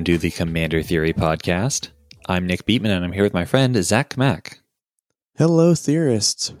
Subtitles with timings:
[0.00, 1.90] Welcome to the Commander Theory Podcast.
[2.26, 4.60] I'm Nick Beatman, and I'm here with my friend Zach Mack.
[5.36, 6.48] Hello, theorists.
[6.48, 6.56] All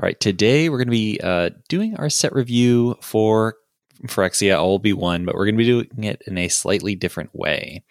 [0.00, 3.56] right, today we're going to be uh, doing our set review for
[4.06, 7.28] Phyrexia All Be One, but we're going to be doing it in a slightly different
[7.34, 7.84] way.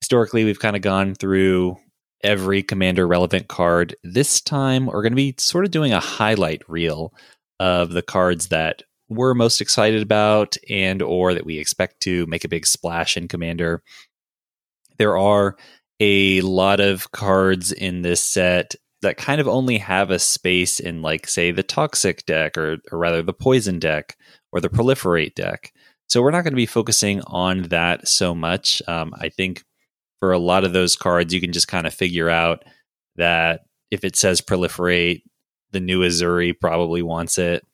[0.00, 1.76] Historically, we've kind of gone through
[2.22, 3.96] every commander relevant card.
[4.04, 7.12] This time, we're going to be sort of doing a highlight reel
[7.58, 12.44] of the cards that we're most excited about and or that we expect to make
[12.44, 13.82] a big splash in commander.
[14.98, 15.56] There are
[16.00, 21.02] a lot of cards in this set that kind of only have a space in
[21.02, 24.16] like say the toxic deck or, or rather the poison deck
[24.52, 25.72] or the proliferate deck.
[26.08, 28.82] So we're not going to be focusing on that so much.
[28.88, 29.64] Um, i think
[30.20, 32.64] for a lot of those cards you can just kind of figure out
[33.16, 35.22] that if it says proliferate
[35.70, 37.64] the new Ezuri probably wants it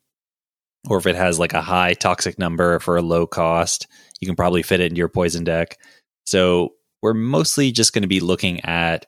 [0.89, 3.87] or if it has like a high toxic number for a low cost
[4.21, 5.79] you can probably fit it into your poison deck
[6.25, 9.07] so we're mostly just going to be looking at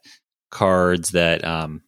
[0.50, 1.82] cards that um,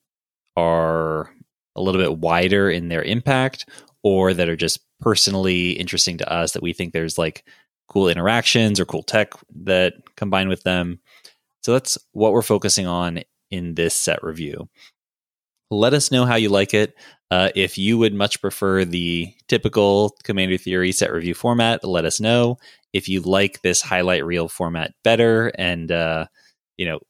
[0.56, 1.30] are
[1.76, 3.68] a little bit wider in their impact
[4.02, 7.44] or that are just personally interesting to us that we think there's like
[7.88, 9.32] cool interactions or cool tech
[9.64, 10.98] that combine with them.
[11.62, 14.68] So that's what we're focusing on in this set review.
[15.70, 16.94] Let us know how you like it.
[17.30, 22.20] Uh, if you would much prefer the typical Commander Theory set review format, let us
[22.20, 22.56] know.
[22.94, 26.26] If you like this highlight reel format better, and uh,
[26.78, 27.00] you know,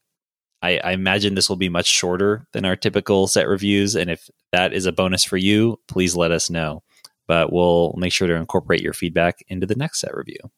[0.61, 3.95] I, I imagine this will be much shorter than our typical set reviews.
[3.95, 6.83] And if that is a bonus for you, please let us know.
[7.27, 10.51] But we'll make sure to incorporate your feedback into the next set review.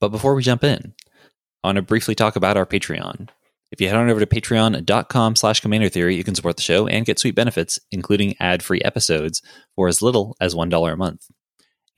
[0.00, 0.94] But before we jump in,
[1.62, 3.28] I want to briefly talk about our Patreon.
[3.72, 6.86] If you head on over to patreon.com slash commander theory, you can support the show
[6.86, 9.42] and get sweet benefits, including ad-free episodes
[9.74, 11.26] for as little as $1 a month.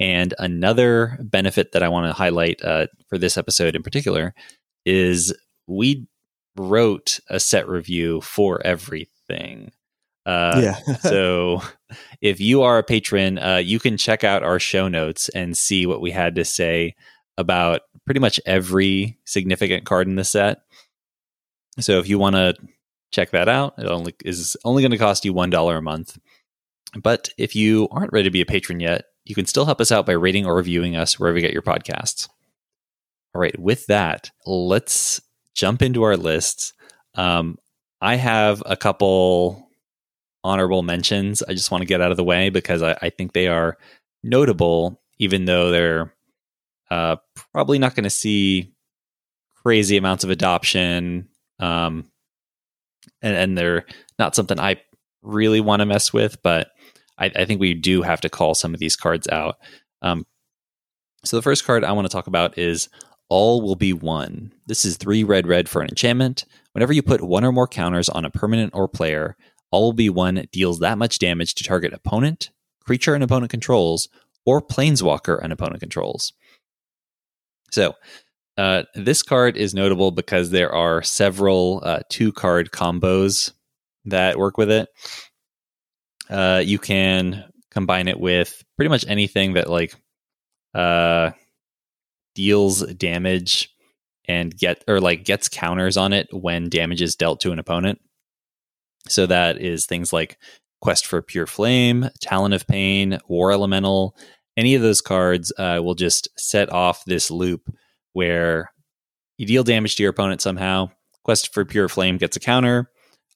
[0.00, 4.34] And another benefit that I want to highlight uh, for this episode in particular
[4.87, 5.34] is
[5.66, 6.06] we
[6.56, 9.72] wrote a set review for everything.
[10.25, 10.97] Uh, yeah.
[11.00, 11.62] so
[12.21, 15.87] if you are a patron, uh, you can check out our show notes and see
[15.87, 16.94] what we had to say
[17.37, 20.60] about pretty much every significant card in the set.
[21.81, 22.55] So if you want to
[23.11, 26.19] check that out, it only is only going to cost you one dollar a month.
[27.00, 29.93] But if you aren't ready to be a patron yet, you can still help us
[29.93, 32.28] out by rating or reviewing us wherever you get your podcasts.
[33.34, 35.21] All right, with that, let's
[35.55, 36.72] jump into our lists.
[37.15, 37.59] Um,
[38.00, 39.69] I have a couple
[40.45, 41.43] honorable mentions.
[41.43, 43.77] I just want to get out of the way because I, I think they are
[44.22, 46.15] notable, even though they're
[46.91, 47.16] uh,
[47.53, 48.72] probably not going to see
[49.62, 51.28] crazy amounts of adoption.
[51.60, 52.10] Um,
[53.22, 53.84] and, and they're
[54.19, 54.80] not something I
[55.22, 56.70] really want to mess with, but
[57.19, 59.56] I, I, think we do have to call some of these cards out.
[60.02, 60.24] Um,
[61.24, 62.88] so the first card I want to talk about is
[63.28, 64.52] all will be one.
[64.66, 66.44] This is three red red for an enchantment.
[66.72, 69.36] Whenever you put one or more counters on a permanent or player,
[69.70, 72.50] all will be one deals that much damage to target opponent,
[72.84, 74.08] creature an opponent controls,
[74.47, 76.32] or planeswalker an opponent controls.
[77.70, 77.94] So,
[78.58, 83.52] uh, this card is notable because there are several uh, two card combos
[84.06, 84.88] that work with it.
[86.28, 89.94] Uh, you can combine it with pretty much anything that like
[90.74, 91.30] uh,
[92.34, 93.72] deals damage
[94.26, 98.00] and get or like gets counters on it when damage is dealt to an opponent.
[99.06, 100.36] So that is things like
[100.80, 104.16] Quest for Pure Flame, Talon of Pain, War Elemental.
[104.56, 107.72] Any of those cards uh, will just set off this loop
[108.18, 108.72] where
[109.36, 110.90] you deal damage to your opponent somehow.
[111.22, 112.90] Quest for Pure Flame gets a counter.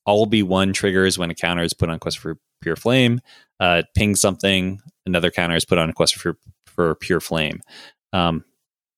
[0.06, 3.20] All be one triggers when a counter is put on Quest for Pure Flame.
[3.60, 7.60] Uh, ping something, another counter is put on Quest for, for Pure Flame.
[8.12, 8.44] Um,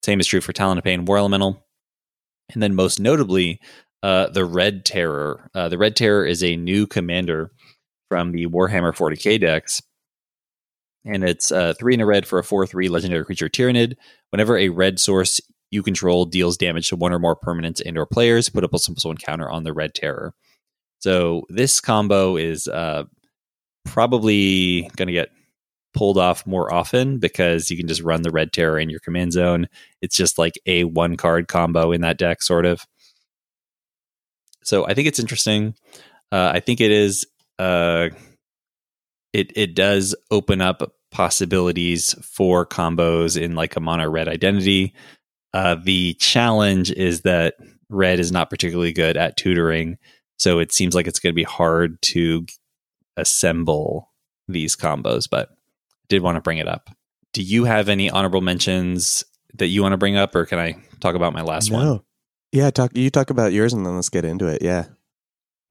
[0.03, 1.63] same is true for Talon of Pain, War Elemental.
[2.55, 3.61] And then most notably,
[4.03, 5.51] uh, the Red Terror.
[5.55, 7.51] Uh, the Red Terror is a new commander
[8.09, 9.83] from the Warhammer 40k decks.
[11.05, 13.97] And it's uh, three in a red for a 4 3 legendary creature Tyranid.
[14.31, 15.43] Whenever a red source
[15.75, 18.79] you control deals damage to one or more permanents and or players, put up a
[18.79, 20.33] simple one counter on the Red Terror.
[21.01, 23.05] So this combo is uh,
[23.85, 25.31] probably going to get
[25.93, 29.33] pulled off more often because you can just run the red terror in your command
[29.33, 29.69] zone.
[30.01, 32.87] It's just like a one card combo in that deck, sort of.
[34.63, 35.75] So I think it's interesting.
[36.33, 37.27] Uh, I think it is.
[37.59, 38.09] Uh,
[39.33, 44.95] it it does open up possibilities for combos in like a mono red identity.
[45.55, 47.55] Uh, the challenge is that
[47.89, 49.97] red is not particularly good at tutoring,
[50.37, 52.45] so it seems like it's going to be hard to
[53.17, 54.13] assemble
[54.49, 55.31] these combos.
[55.31, 55.51] But
[56.09, 56.91] did want to bring it up.
[57.33, 59.25] Do you have any honorable mentions
[59.55, 61.79] that you want to bring up, or can I talk about my last no.
[61.79, 62.01] one?
[62.51, 62.97] Yeah, talk.
[62.97, 64.61] You talk about yours, and then let's get into it.
[64.61, 64.87] Yeah.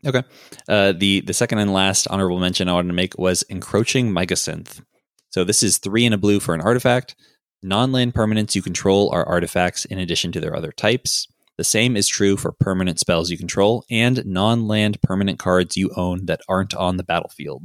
[0.05, 0.23] Okay.
[0.67, 4.81] Uh, the the second and last honorable mention I wanted to make was encroaching mycosynth.
[5.29, 7.15] So this is three in a blue for an artifact.
[7.63, 11.27] Non-land permanents you control are artifacts in addition to their other types.
[11.57, 16.25] The same is true for permanent spells you control and non-land permanent cards you own
[16.25, 17.63] that aren't on the battlefield.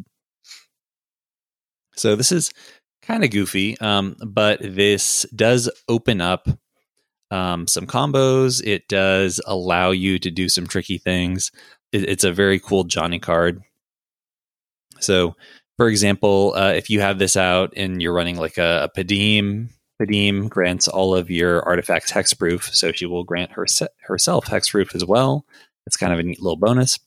[1.96, 2.52] So this is
[3.02, 6.48] kind of goofy, um, but this does open up
[7.30, 8.64] um, some combos.
[8.64, 11.50] It does allow you to do some tricky things.
[11.90, 13.62] It, it's a very cool Johnny card.
[15.00, 15.34] So,
[15.76, 19.70] for example, uh, if you have this out and you're running like a, a Padeem,
[20.00, 23.66] Padeem grants all of your artifacts hexproof, so she will grant her
[24.02, 25.44] herself hexproof as well.
[25.86, 26.98] It's kind of a neat little bonus.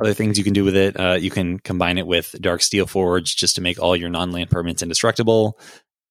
[0.00, 3.36] Other things you can do with it, uh, you can combine it with Darksteel Forge
[3.36, 5.58] just to make all your non-land permanents indestructible.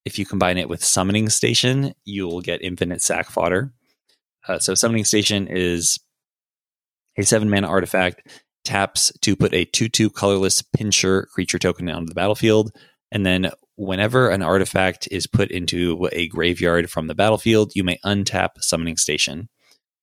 [0.04, 3.74] If you combine it with Summoning Station, you will get infinite sack fodder.
[4.48, 6.00] Uh, so Summoning Station is
[7.18, 8.28] a seven mana artifact,
[8.66, 12.72] taps to put a 2 2 colorless pincher creature token onto the battlefield.
[13.12, 18.00] And then whenever an artifact is put into a graveyard from the battlefield, you may
[18.04, 19.50] untap Summoning Station.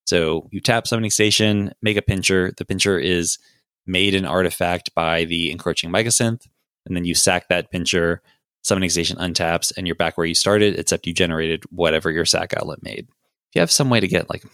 [0.06, 2.52] So you tap Summoning Station, make a pincher.
[2.56, 3.38] The pincher is
[3.86, 6.46] made an artifact by the encroaching mycosynth,
[6.86, 8.22] and then you sack that pincher,
[8.62, 12.54] summoning station untaps, and you're back where you started, except you generated whatever your sack
[12.56, 13.06] outlet made.
[13.08, 14.44] If you have some way to get like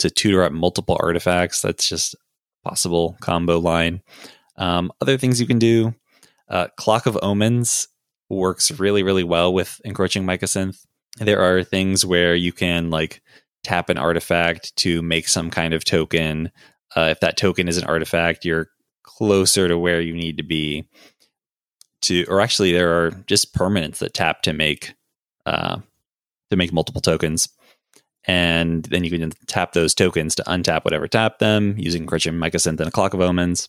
[0.00, 2.16] to tutor up multiple artifacts, that's just
[2.64, 4.02] possible combo line.
[4.56, 5.94] Um, other things you can do,
[6.48, 7.88] uh, Clock of Omens
[8.32, 10.84] works really, really well with encroaching mycosynth.
[11.18, 13.22] There are things where you can like
[13.62, 16.50] tap an artifact to make some kind of token
[16.94, 18.68] uh, if that token is an artifact, you're
[19.02, 20.88] closer to where you need to be.
[22.02, 24.94] To, or actually, there are just permanents that tap to make
[25.46, 25.78] uh,
[26.50, 27.48] to make multiple tokens,
[28.24, 32.80] and then you can tap those tokens to untap whatever tap them using Encroaching Mycosynth
[32.80, 33.68] and a Clock of Omens.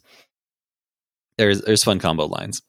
[1.37, 2.63] There's there's fun combo lines.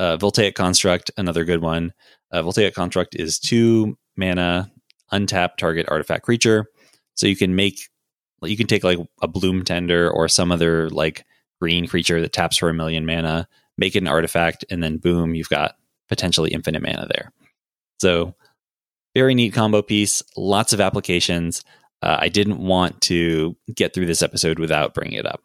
[0.00, 1.92] Uh, Voltaic Construct, another good one.
[2.32, 4.72] Uh, Voltaic Construct is two mana,
[5.12, 6.64] untap target artifact creature.
[7.16, 7.80] So you can make
[8.42, 11.26] you can take like a bloom tender or some other like
[11.60, 15.34] green creature that taps for a million mana, make it an artifact, and then boom,
[15.34, 15.74] you've got
[16.08, 17.30] potentially infinite mana there.
[18.00, 18.34] So
[19.14, 21.62] very neat combo piece, lots of applications.
[22.00, 25.42] Uh, I didn't want to get through this episode without bringing it up.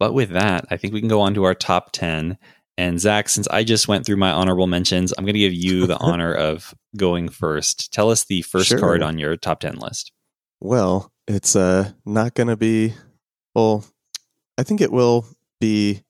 [0.00, 2.38] But with that, I think we can go on to our top 10.
[2.78, 5.86] And Zach, since I just went through my honorable mentions, I'm going to give you
[5.86, 7.92] the honor of going first.
[7.92, 8.78] Tell us the first Sure.
[8.78, 10.12] card on your top 10 list.
[10.60, 12.94] Well, it's uh not gonna be.
[13.54, 13.84] Well,
[14.56, 15.26] I think it will
[15.60, 16.02] be.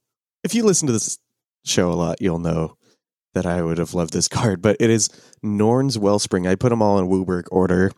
[0.45, 1.19] If you listen to this
[1.67, 2.77] show a lot, you'll know
[3.35, 4.63] that I would have loved this card.
[4.63, 5.11] But it is
[5.43, 6.47] Norn's Wellspring.
[6.47, 7.91] I put them all in WUBRG order.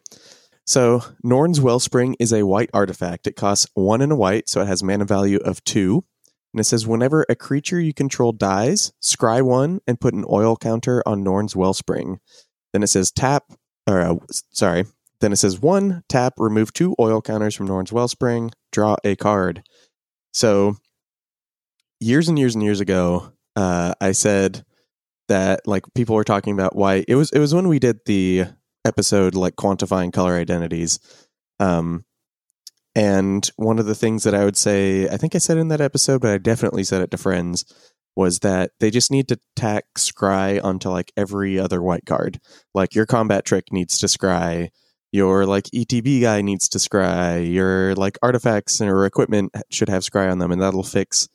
[0.66, 3.26] So Norn's Wellspring is a white artifact.
[3.26, 6.04] It costs one and a white, so it has mana value of two.
[6.52, 10.56] And it says whenever a creature you control dies, scry one and put an oil
[10.56, 12.18] counter on Norn's Wellspring.
[12.72, 13.44] Then it says tap,
[13.86, 14.16] or uh,
[14.52, 14.84] sorry.
[15.20, 19.62] Then it says one tap, remove two oil counters from Norn's Wellspring, draw a card.
[20.32, 20.76] So
[22.00, 24.64] years and years and years ago, uh, I said
[25.28, 28.46] that like people were talking about why it was it was when we did the
[28.84, 30.98] episode like quantifying color identities.
[31.60, 32.04] Um,
[32.94, 35.80] and one of the things that I would say, I think I said in that
[35.80, 37.64] episode, but I definitely said it to friends,
[38.16, 42.40] was that they just need to tack scry onto like every other white card.
[42.74, 44.70] Like your combat trick needs to scry,
[45.12, 50.30] your like ETB guy needs to scry, your like artifacts or equipment should have scry
[50.30, 51.28] on them, and that'll fix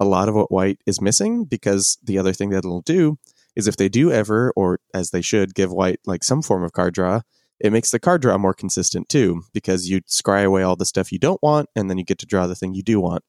[0.00, 1.44] a lot of what white is missing.
[1.44, 3.18] Because the other thing that it'll do
[3.54, 6.72] is if they do ever, or as they should, give white like some form of
[6.72, 7.20] card draw,
[7.62, 11.12] it makes the card draw more consistent too, because you scry away all the stuff
[11.12, 13.22] you don't want, and then you get to draw the thing you do want.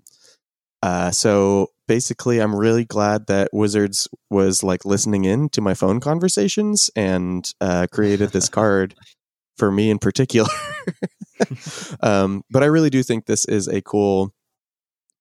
[0.82, 6.00] Uh, so basically, I'm really glad that Wizards was like listening in to my phone
[6.00, 8.96] conversations and uh, created this card
[9.56, 10.50] for me in particular.
[12.02, 14.34] um, but I really do think this is a cool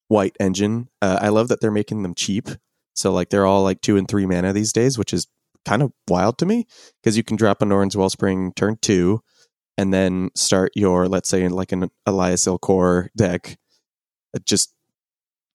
[0.07, 0.89] white engine.
[1.03, 2.49] Uh, I love that they're making them cheap.
[2.95, 5.27] So like they're all like two and three mana these days, which is
[5.65, 6.65] kind of wild to me
[7.01, 9.21] because you can drop a Norn's Wellspring turn two
[9.77, 13.57] and then start your, let's say, like an Elas il-Kor deck.
[14.35, 14.73] uh, Just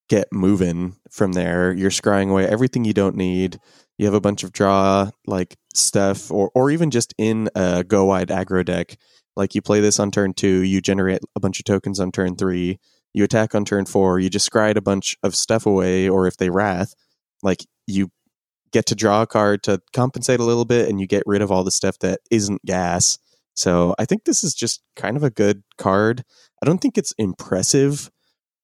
[0.08, 1.72] get moving from there.
[1.72, 3.60] You're scrying away everything you don't need.
[3.98, 8.06] You have a bunch of draw like stuff, or or even just in a go
[8.06, 8.96] wide aggro deck.
[9.36, 12.36] Like you play this on turn two, you generate a bunch of tokens on turn
[12.36, 12.78] three.
[13.12, 14.18] You attack on turn four.
[14.18, 16.94] You just scryed a bunch of stuff away, or if they wrath,
[17.42, 18.10] like you
[18.72, 21.50] get to draw a card to compensate a little bit, and you get rid of
[21.50, 23.18] all the stuff that isn't gas.
[23.54, 26.24] So I think this is just kind of a good card.
[26.62, 28.10] I don't think it's impressive,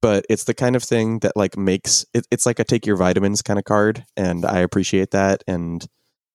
[0.01, 2.97] but it's the kind of thing that like makes it, it's like a take your
[2.97, 5.43] vitamins kind of card, and I appreciate that.
[5.47, 5.85] And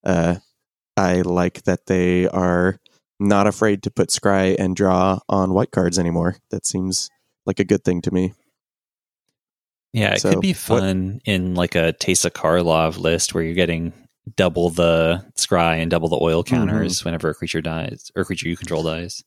[0.03, 0.35] uh,
[0.97, 2.79] I like that they are
[3.19, 6.38] not afraid to put scry and draw on white cards anymore.
[6.51, 7.09] That seems
[7.45, 8.33] like a good thing to me.
[9.93, 13.55] Yeah, it so, could be fun what, in like a Teysa Karlov list where you're
[13.55, 13.93] getting
[14.36, 16.55] double the scry and double the oil mm-hmm.
[16.55, 17.08] counters mm-hmm.
[17.08, 19.24] whenever a creature dies or a creature you control dies.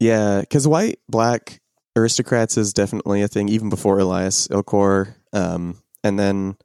[0.00, 1.60] Yeah, because white black
[1.96, 6.56] aristocrats is definitely a thing even before Elas il-Kor, um, and then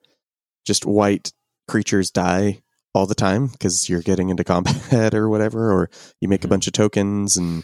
[0.66, 1.34] just white
[1.68, 2.62] creatures die
[2.94, 5.90] all the time because you're getting into combat or whatever, or
[6.22, 6.52] you make a mm-hmm.
[6.52, 7.64] bunch of tokens and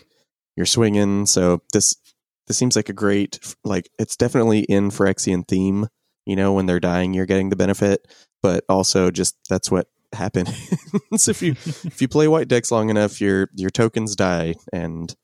[0.55, 1.27] you're swinging.
[1.27, 1.95] So this
[2.49, 5.87] this seems like a great like it's definitely in Phyrexian theme.
[6.25, 8.05] You know, when they're dying, you're getting the benefit,
[8.43, 10.49] but also just that's what happens
[11.29, 15.15] if you if you play white decks long enough, your your tokens die, and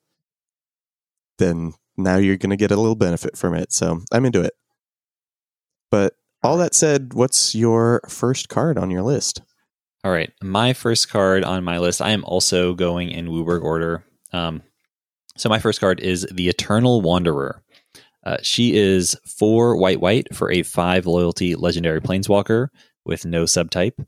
[1.39, 3.73] then now you're going to get a little benefit from it.
[3.73, 4.53] So I'm into it.
[5.89, 6.13] But
[6.43, 9.41] all that said, what's your first card on your list?
[10.03, 12.01] All right, my first card on my list.
[12.01, 14.05] I am also going in WUBRG order.
[14.31, 14.61] Um,
[15.37, 17.61] so my first card is the Eternal Wanderer.
[18.25, 22.69] Uh, she is four white white for a five loyalty legendary planeswalker
[23.05, 24.05] with no subtype.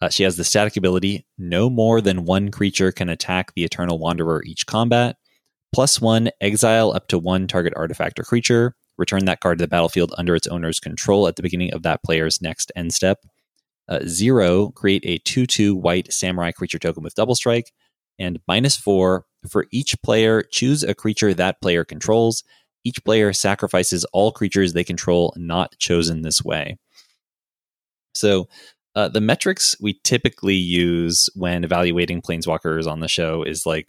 [0.00, 3.98] Uh, she has the static ability no more than one creature can attack the Eternal
[3.98, 5.16] Wanderer each combat.
[5.72, 8.74] Plus one, exile up to one target artifact or creature.
[8.98, 12.02] Return that card to the battlefield under its owner's control at the beginning of that
[12.02, 13.18] player's next end step.
[13.88, 17.72] Uh, zero, create a 2 2 white samurai creature token with double strike.
[18.18, 22.44] And minus four, for each player, choose a creature that player controls.
[22.84, 26.78] Each player sacrifices all creatures they control not chosen this way.
[28.14, 28.48] So,
[28.94, 33.88] uh, the metrics we typically use when evaluating planeswalkers on the show is like,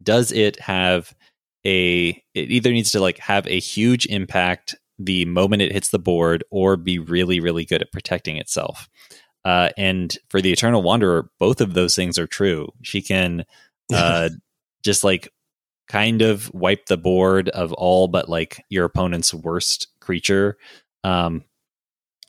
[0.00, 1.12] does it have
[1.66, 5.98] a, it either needs to like have a huge impact the moment it hits the
[5.98, 8.88] board or be really, really good at protecting itself.
[9.44, 12.68] Uh, and for the Eternal Wanderer, both of those things are true.
[12.82, 13.44] She can
[13.92, 14.28] uh,
[14.84, 15.32] just like
[15.88, 20.56] kind of wipe the board of all but like your opponent's worst creature.
[21.04, 21.44] Um,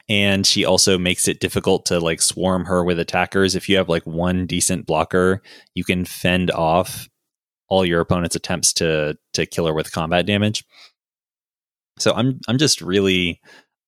[0.07, 3.55] and she also makes it difficult to like swarm her with attackers.
[3.55, 5.41] If you have like one decent blocker,
[5.75, 7.07] you can fend off
[7.67, 10.65] all your opponent's attempts to to kill her with combat damage.
[11.99, 13.39] So I'm I'm just really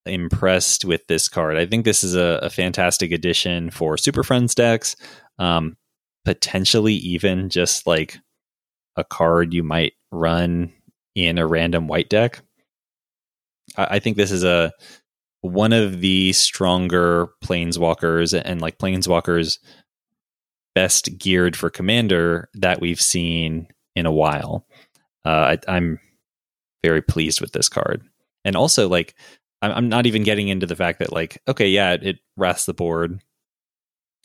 [0.06, 1.58] impressed with this card.
[1.58, 4.96] I think this is a, a fantastic addition for Super Friends decks.
[5.40, 5.76] Um,
[6.26, 8.20] potentially even just like
[8.96, 10.72] a card you might run
[11.16, 12.42] in a random white deck.
[13.78, 14.72] I, I think this is a
[15.42, 19.58] one of the stronger planeswalkers and like planeswalkers
[20.76, 24.66] best geared for commander that we've seen in a while.
[25.26, 26.00] Uh, I, I'm
[26.84, 28.04] very pleased with this card.
[28.46, 29.16] And also, like,
[29.62, 32.66] I'm, I'm not even getting into the fact that, like, okay, yeah, it, it rests
[32.66, 33.22] the board.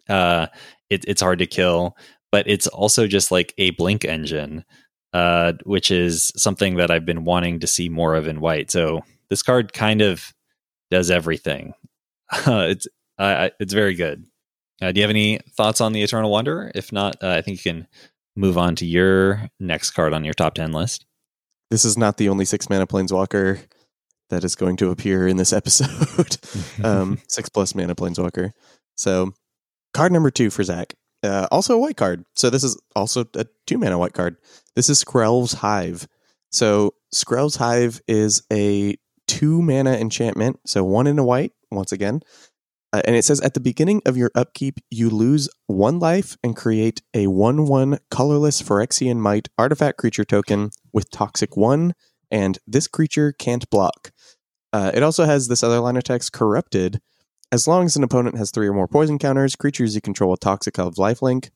[0.08, 0.46] Uh,
[0.90, 1.96] it, it's hard to kill,
[2.32, 4.64] but it's also just like a blink engine,
[5.12, 8.70] uh, which is something that I've been wanting to see more of in white.
[8.70, 10.32] So this card kind of
[10.90, 11.74] does everything.
[12.32, 12.86] Uh, it's
[13.18, 14.24] uh, it's very good.
[14.82, 16.70] Uh, do you have any thoughts on the Eternal Wanderer?
[16.74, 17.88] If not, uh, I think you can
[18.36, 21.06] move on to your next card on your top ten list.
[21.70, 23.60] This is not the only six mana planeswalker
[24.30, 26.36] that is going to appear in this episode.
[26.84, 28.52] um, six plus mana planeswalker.
[28.96, 29.32] So,
[29.92, 30.94] card number two for Zach.
[31.22, 32.24] Uh, also a white card.
[32.34, 34.36] So this is also a two mana white card.
[34.74, 36.06] This is Skrelv's Hive.
[36.50, 40.60] So Skrelv's Hive is a two mana enchantment.
[40.66, 42.20] So one in a white once again.
[42.92, 46.56] Uh, and it says at the beginning of your upkeep, you lose one life and
[46.56, 51.92] create a 1 1 colorless Phyrexian Mite artifact creature token with Toxic 1,
[52.30, 54.12] and this creature can't block.
[54.72, 57.00] Uh, it also has this other line of text Corrupted.
[57.52, 60.36] As long as an opponent has three or more poison counters, creatures you control a
[60.36, 61.50] Toxic of lifelink.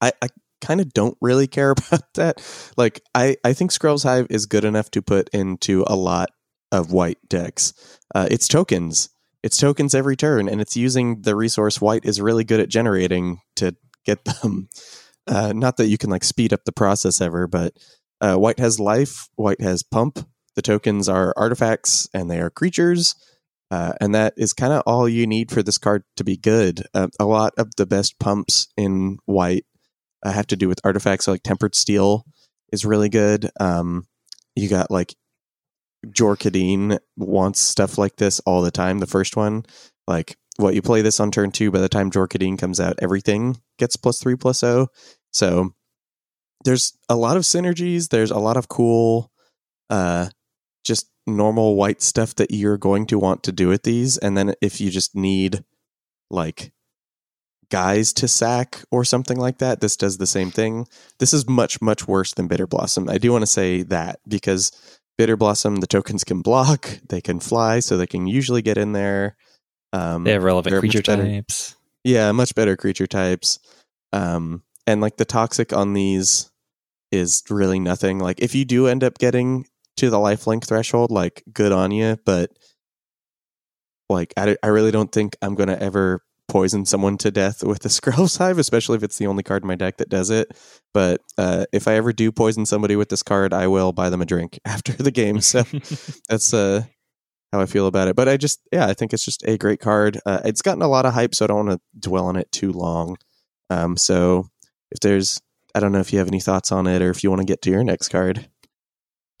[0.00, 0.28] I, I
[0.60, 2.70] kind of don't really care about that.
[2.76, 6.30] Like, I, I think Skrelv's Hive is good enough to put into a lot
[6.72, 7.72] of white decks.
[8.14, 9.10] Uh, it's tokens
[9.44, 13.42] it's tokens every turn, and it's using the resource white is really good at generating
[13.56, 14.70] to get them.
[15.26, 17.76] Uh, not that you can like speed up the process ever, but
[18.22, 20.26] uh, white has life, white has pump.
[20.56, 23.14] The tokens are artifacts and they are creatures.
[23.74, 26.86] Uh, and that is kind of all you need for this card to be good.
[26.94, 29.64] Uh, a lot of the best pumps in white
[30.24, 32.24] uh, have to do with artifacts, so like Tempered Steel
[32.72, 33.50] is really good.
[33.58, 34.06] Um,
[34.54, 35.16] you got like
[36.08, 39.00] Jor Kadeen wants stuff like this all the time.
[39.00, 39.64] The first one,
[40.06, 41.72] like what you play this on turn two.
[41.72, 44.86] By the time Jor Kadeen comes out, everything gets plus three plus O.
[45.32, 45.74] So
[46.64, 48.08] there's a lot of synergies.
[48.08, 49.32] There's a lot of cool,
[49.90, 50.28] uh,
[50.84, 54.18] just normal white stuff that you're going to want to do with these.
[54.18, 55.64] And then if you just need
[56.30, 56.72] like
[57.70, 60.86] guys to sack or something like that, this does the same thing.
[61.18, 63.10] This is much, much worse than Bitterblossom.
[63.10, 64.70] I do want to say that because
[65.18, 69.36] Bitterblossom, the tokens can block, they can fly, so they can usually get in there.
[69.92, 71.76] Um, They have relevant creature types.
[72.02, 73.58] yeah, much better creature types.
[74.12, 76.50] Um, and like the toxic on these
[77.10, 78.18] is really nothing.
[78.18, 82.16] Like if you do end up getting to the lifelink threshold, like good on you.
[82.24, 82.50] But
[84.08, 87.88] like I, I really don't think I'm gonna ever poison someone to death with the
[87.90, 90.48] Skrelv's Hive, especially if it's the only card in my deck that does it.
[90.92, 94.22] But uh, if I ever do poison somebody with this card, I will buy them
[94.22, 95.40] a drink after the game.
[95.40, 95.64] So
[96.28, 96.84] that's uh
[97.52, 98.16] how I feel about it.
[98.16, 100.20] But I just yeah, I think it's just a great card.
[100.26, 102.50] Uh, it's gotten a lot of hype, so I don't want to dwell on it
[102.50, 103.16] too long.
[103.70, 104.48] Um, so
[104.90, 105.40] if there's
[105.74, 107.46] I don't know if you have any thoughts on it or if you want to
[107.46, 108.48] get to your next card.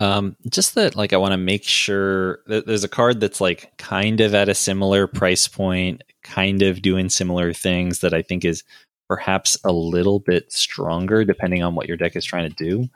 [0.00, 3.72] Um, just that, like, I want to make sure that there's a card that's like
[3.78, 8.44] kind of at a similar price point, kind of doing similar things that I think
[8.44, 8.64] is
[9.08, 12.88] perhaps a little bit stronger depending on what your deck is trying to do.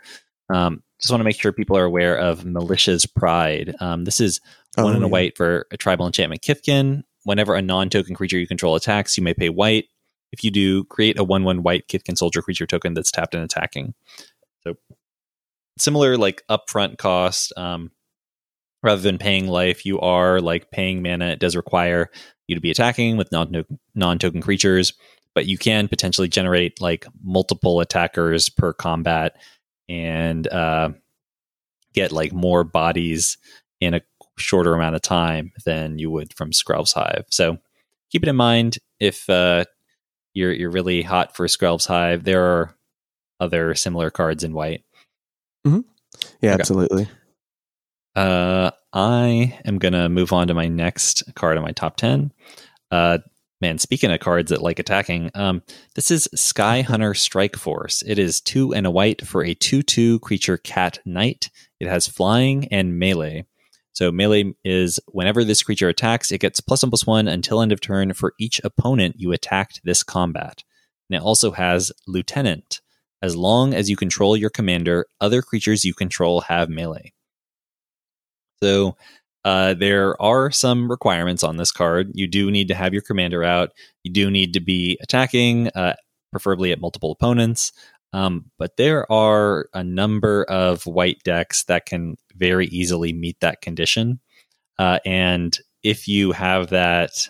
[0.52, 3.76] Um, just want to make sure people are aware of Militia's Pride.
[3.80, 4.40] Um, this is
[4.74, 5.12] one and a yeah.
[5.12, 7.04] white for a tribal enchantment Kithkin.
[7.24, 9.84] Whenever a non-token creature you control attacks, you may pay white.
[10.32, 13.94] If you do, create a one-one white Kithkin soldier creature token that's tapped and attacking.
[14.64, 14.74] So
[15.80, 17.52] similar, like upfront cost.
[17.56, 17.90] Um,
[18.82, 21.26] rather than paying life, you are like paying mana.
[21.26, 22.10] It does require
[22.46, 24.92] you to be attacking with non non-token creatures,
[25.34, 29.36] but you can potentially generate like multiple attackers per combat
[29.88, 30.90] and uh,
[31.92, 33.38] get like more bodies
[33.80, 34.02] in a
[34.36, 37.24] shorter amount of time than you would from Skrelv's Hive.
[37.30, 37.58] So
[38.10, 39.64] keep it in mind if uh,
[40.34, 42.24] you're you're really hot for Skrelv's Hive.
[42.24, 42.74] There are
[43.40, 44.82] other similar cards in white.
[45.64, 45.74] Yeah,
[46.42, 46.60] Okay.
[46.60, 47.08] absolutely.
[48.16, 52.32] Uh, I am gonna move on to my next card in my top ten.
[52.90, 53.18] Uh,
[53.60, 55.62] man, speaking of cards that like attacking, um,
[55.94, 58.02] this is Skyhunter Strike Force.
[58.06, 61.50] It is two and a white for a two-two creature cat knight.
[61.80, 63.44] It has flying and melee.
[63.92, 67.72] So melee is whenever this creature attacks, it gets plus one plus one until end
[67.72, 70.62] of turn for each opponent you attacked this combat.
[71.10, 72.80] And it also has lieutenant.
[73.22, 77.12] As long as you control your commander, other creatures you control have melee.
[78.62, 78.96] So
[79.44, 82.10] uh, there are some requirements on this card.
[82.14, 83.70] You do need to have your commander out.
[84.04, 85.94] You do need to be attacking, uh,
[86.30, 87.72] preferably at multiple opponents.
[88.12, 93.60] Um, but there are a number of white decks that can very easily meet that
[93.60, 94.20] condition.
[94.78, 97.28] Uh, and if you have that,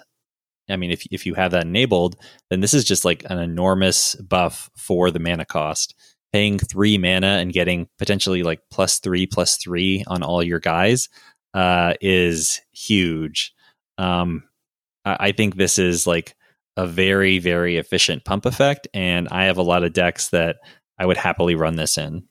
[0.68, 2.16] I mean, if if you have that enabled,
[2.50, 5.94] then this is just like an enormous buff for the mana cost.
[6.32, 11.08] Paying three mana and getting potentially like plus three, plus three on all your guys
[11.54, 13.54] uh, is huge.
[13.96, 14.44] Um,
[15.04, 16.36] I, I think this is like
[16.76, 20.56] a very, very efficient pump effect, and I have a lot of decks that
[20.98, 22.28] I would happily run this in.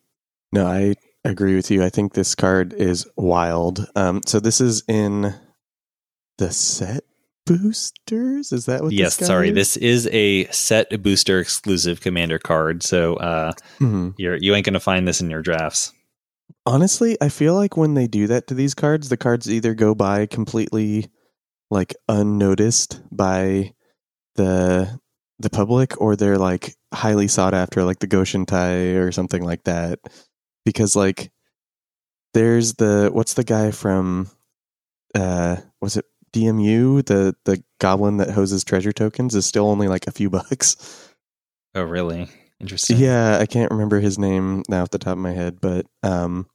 [0.54, 0.96] No, I
[1.26, 1.84] agree with you.
[1.84, 3.86] I think this card is wild.
[3.96, 5.34] Um, so this is in
[6.38, 7.04] the set
[7.48, 8.52] boosters.
[8.52, 8.92] Is that what?
[8.94, 9.56] yes, this sorry, is?
[9.56, 14.14] this is a set booster exclusive commander card, so uh, Mhm.
[14.18, 15.94] you're you ain't gonna find this in your drafts.
[16.66, 19.96] Honestly, I feel like when they do that to these cards, the cards either go
[19.96, 21.10] by completely
[21.72, 23.74] like unnoticed by
[24.36, 25.00] the
[25.40, 30.00] the public or they're like highly sought after like the Go-Shintai or something like that.
[30.66, 31.32] Because like
[32.34, 34.30] there's the what's the guy from
[35.16, 40.08] uh was it DMU, the the goblin that hoses treasure tokens is still only like
[40.08, 41.14] a few bucks.
[41.76, 42.30] Oh, really?
[42.60, 42.98] Interesting.
[42.98, 46.48] Yeah, I can't remember his name now off the top of my head, but um,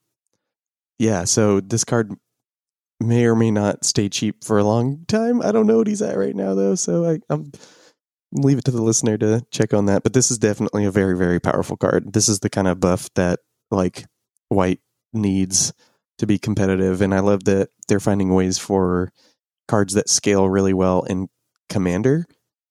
[0.99, 1.25] yeah.
[1.25, 2.13] So this card
[2.99, 5.43] may or may not stay cheap for a long time.
[5.43, 6.75] I don't know what he's at right now, though.
[6.75, 7.53] So I, I'm
[8.33, 10.03] leave it to the listener to check on that.
[10.03, 12.13] But this is definitely a very, very powerful card.
[12.13, 14.07] This is the kind of buff that like
[14.49, 14.81] white
[15.13, 15.73] needs
[16.19, 19.13] to be competitive, and I love that they're finding ways for
[19.73, 21.31] cards that scale really well in
[21.71, 22.27] Commander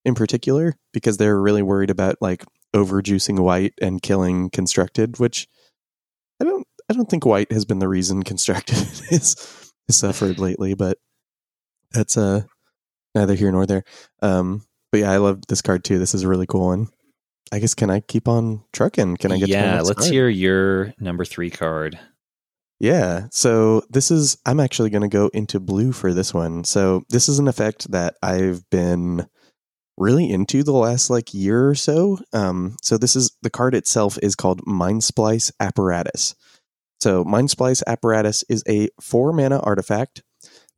[0.06, 5.48] in particular because they're really worried about like overjuicing white and killing constructed, which
[6.40, 8.76] I don't I don't think white has been the reason constructed
[9.10, 11.00] has suffered lately, but
[11.92, 12.44] that's uh
[13.16, 13.84] neither here nor there.
[14.22, 15.98] Um but yeah, I love this card too.
[15.98, 16.88] This is a really cool one.
[17.52, 19.18] I guess can I keep on trucking?
[19.18, 20.12] Can I get yeah, let's card?
[20.12, 21.98] hear your number three card.
[22.82, 23.28] Yeah.
[23.32, 26.64] So this is, I'm actually going to go into blue for this one.
[26.64, 29.28] So this is an effect that I've been
[30.00, 32.18] really into the last like year or so.
[32.34, 36.34] Um, so this is the card itself is called Mindsplice Apparatus.
[37.00, 40.24] So Mindsplice Apparatus is a four mana artifact,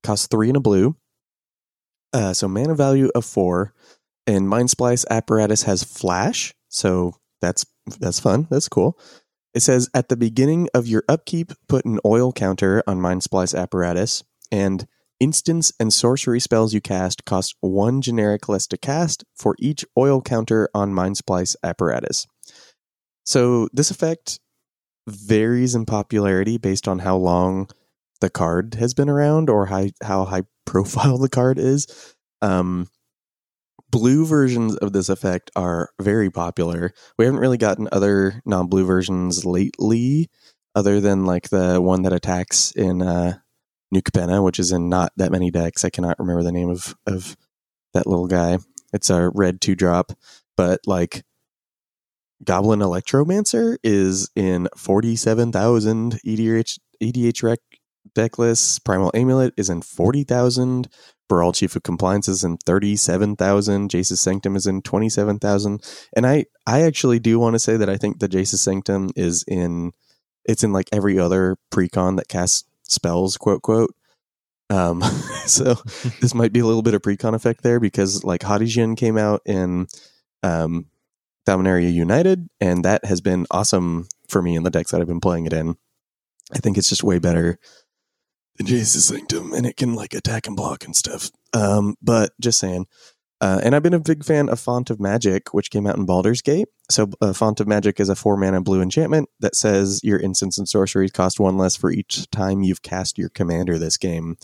[0.03, 0.97] costs three and a blue.
[2.11, 3.73] Uh, so mana value of four,
[4.27, 6.53] and Mindsplice Apparatus has flash.
[6.67, 7.65] So that's
[7.99, 8.47] that's fun.
[8.51, 8.99] That's cool.
[9.53, 14.23] It says at the beginning of your upkeep, put an oil counter on Mindsplice Apparatus,
[14.51, 14.87] and
[15.19, 20.21] instants and sorcery spells you cast cost one generic less to cast for each oil
[20.21, 22.25] counter on Mindsplice Apparatus.
[23.23, 24.39] So this effect
[25.07, 27.69] varies in popularity based on how long
[28.21, 32.15] the card has been around or how high profile the card is.
[32.41, 32.87] Um,
[33.93, 36.91] blue versions of this effect are very popular.
[37.19, 40.31] We haven't really gotten other non blue versions lately,
[40.73, 43.37] other than like the one that attacks in uh,
[43.91, 45.85] New Capenna, which is in not that many decks.
[45.85, 47.37] I cannot remember the name of, of
[47.93, 48.57] that little guy.
[48.93, 50.11] It's a red two drop,
[50.57, 51.23] but like
[52.43, 57.59] Goblin Electromancer is in 47,000 EDH, EDH rec
[58.15, 58.79] deck lists.
[58.79, 60.89] Primal Amulet is in 40,000.
[61.33, 63.89] Baral Chief of Compliance is in 37,000.
[63.89, 65.81] Jace's Sanctum is in 27,000.
[66.15, 69.43] And I, I actually do want to say that I think the Jace's Sanctum is
[69.47, 69.93] in,
[70.45, 73.95] it's in like every other precon that casts spells, quote, quote.
[74.69, 75.01] Um,
[75.47, 75.73] so
[76.21, 79.17] this might be a little bit of precon effect there because like Haughty Djinn came
[79.17, 79.87] out in,
[80.43, 80.85] um,
[81.47, 85.19] Dominaria United, and that has been awesome for me in the decks that I've been
[85.19, 85.77] playing it in.
[86.53, 87.57] I think it's just way better
[88.67, 91.31] Jace's Sanctum, and it can like attack and block and stuff.
[91.53, 92.87] Um, but just saying.
[93.41, 96.05] Uh, and I've been a big fan of Font of Magic, which came out in
[96.05, 96.69] Baldur's Gate.
[96.89, 100.57] So, uh, Font of Magic is a four mana blue enchantment that says your instants
[100.57, 104.37] and sorceries cost one less for each time you've cast your commander this game.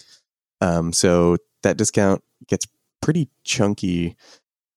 [0.60, 2.67] Um, so, that discount gets
[3.01, 4.17] pretty chunky.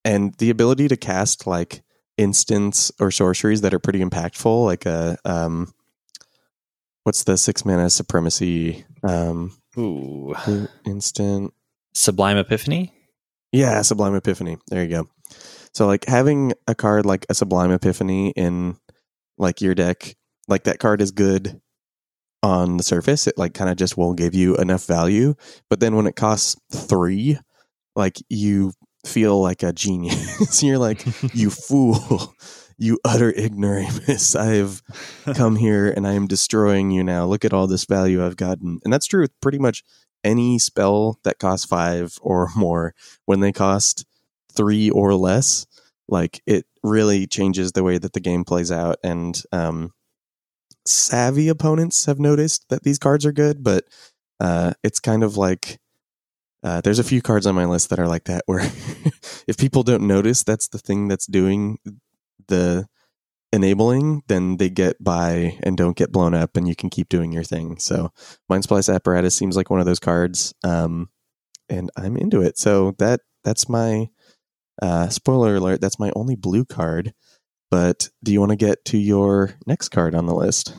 [0.05, 1.83] And the ability to cast like
[2.17, 5.73] instants or sorceries that are pretty impactful, like a um,
[7.05, 10.35] what's the six mana supremacy um, Ooh.
[10.87, 11.53] instant?
[11.95, 12.93] Sublime Epiphany?
[13.53, 14.57] Yeah, Sublime Epiphany.
[14.69, 15.09] There you go.
[15.75, 18.77] So like having a card like a Sublime Epiphany in
[19.39, 20.17] like your deck,
[20.49, 21.61] like that card is good
[22.43, 23.27] on the surface.
[23.27, 25.35] It like kind of just won't give you enough value,
[25.71, 27.39] but then when it costs three,
[27.95, 28.73] like you
[29.07, 30.63] feel like a genius.
[30.63, 32.35] You're like, you fool,
[32.83, 34.35] you utter ignoramus.
[34.37, 34.83] I've
[35.35, 37.25] come here and I am destroying you now.
[37.25, 38.81] Look at all this value I've gotten.
[38.85, 39.85] And that's true with pretty much
[40.25, 42.95] any spell that costs five or more.
[43.25, 44.05] When they cost
[44.53, 45.65] three or less,
[46.09, 48.97] like it really changes the way that the game plays out.
[49.05, 49.93] And um,
[50.85, 53.85] savvy opponents have noticed that these cards are good, but
[54.41, 55.79] uh, it's kind of like
[56.65, 58.61] uh, there's a few cards on my list that are like that, where
[59.47, 61.79] if people don't notice that's the thing that's doing
[62.53, 62.87] the
[63.53, 67.33] enabling, then they get by and don't get blown up, and you can keep doing
[67.33, 67.79] your thing.
[67.79, 68.13] So,
[68.51, 71.09] Mindsplice Apparatus seems like one of those cards, um,
[71.69, 72.59] and I'm into it.
[72.59, 74.09] So that that's my
[74.81, 75.81] uh, spoiler alert.
[75.81, 77.13] That's my only blue card.
[77.71, 80.75] But do you want to get to your next card on the list?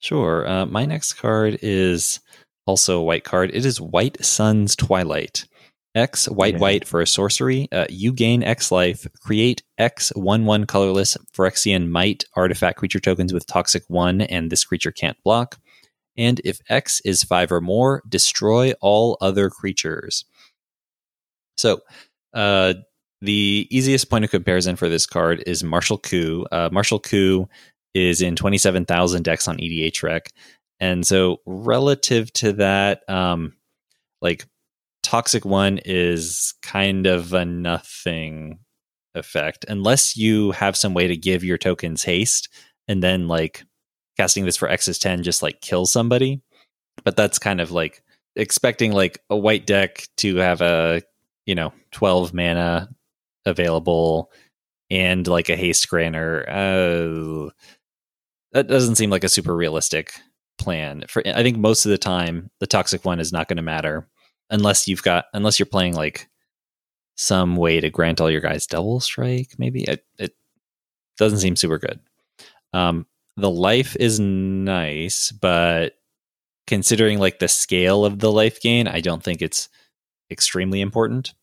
[0.00, 0.46] Sure.
[0.46, 2.20] Uh, my next card is
[2.66, 3.50] also a white card.
[3.54, 5.46] It is White Sun's Twilight.
[5.94, 6.60] X white Yeah.
[6.60, 7.68] white for a sorcery.
[7.70, 9.06] Uh, you gain X life.
[9.20, 14.64] Create X one one colorless Phyrexian mite artifact creature tokens with toxic one, and this
[14.64, 15.58] creature can't block.
[16.16, 20.24] And if X is five or more, destroy all other creatures.
[21.56, 21.80] So,
[22.32, 22.74] uh,
[23.20, 26.44] the easiest point of comparison for this card is Martial Coup.
[26.52, 27.48] Uh, Martial Coup
[27.94, 30.30] is in 27,000 decks on EDH Rec.
[30.80, 33.54] And so, relative to that, um,
[34.20, 34.46] like
[35.04, 38.58] Toxic One is kind of a nothing
[39.14, 42.48] effect, unless you have some way to give your tokens haste
[42.88, 43.64] and then like
[44.16, 46.40] casting this for X is 10 just like kill somebody.
[47.04, 48.02] But that's kind of like
[48.34, 51.02] expecting like a white deck to have a,
[51.46, 52.88] you know, 12 mana
[53.44, 54.32] available
[54.90, 56.48] and like a haste granter.
[56.48, 57.50] Uh,
[58.52, 60.14] that doesn't seem like a super realistic
[60.56, 61.04] plan.
[61.08, 64.08] For I think most of the time the toxic one is not going to matter
[64.50, 66.28] unless you've got unless you're playing like
[67.16, 69.54] some way to grant all your guys double strike.
[69.58, 70.34] Maybe it, it
[71.16, 72.00] doesn't seem super good.
[72.72, 75.94] Um, the life is nice, but
[76.66, 79.68] considering like the scale of the life gain, I don't think it's
[80.30, 81.34] extremely important.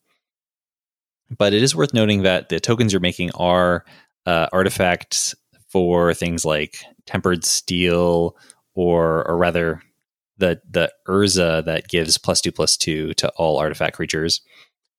[1.30, 3.84] But it is worth noting that the tokens you're making are
[4.26, 5.34] uh, artifacts
[5.68, 8.36] for things like tempered steel,
[8.74, 9.82] or or rather
[10.38, 14.40] the the Urza that gives plus two plus two to all artifact creatures.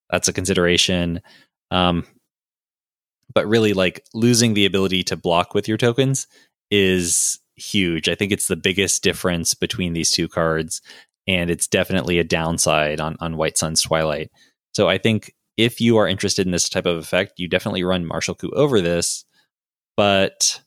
[0.09, 1.21] That's a consideration.
[1.71, 2.05] Um,
[3.33, 6.27] but really, like losing the ability to block with your tokens
[6.69, 8.09] is huge.
[8.09, 10.81] I think it's the biggest difference between these two cards,
[11.27, 14.31] and it's definitely a downside on on White Sun's Twilight.
[14.73, 18.05] So I think if you are interested in this type of effect, you definitely run
[18.05, 19.25] Martial Coup over this,
[19.95, 20.61] but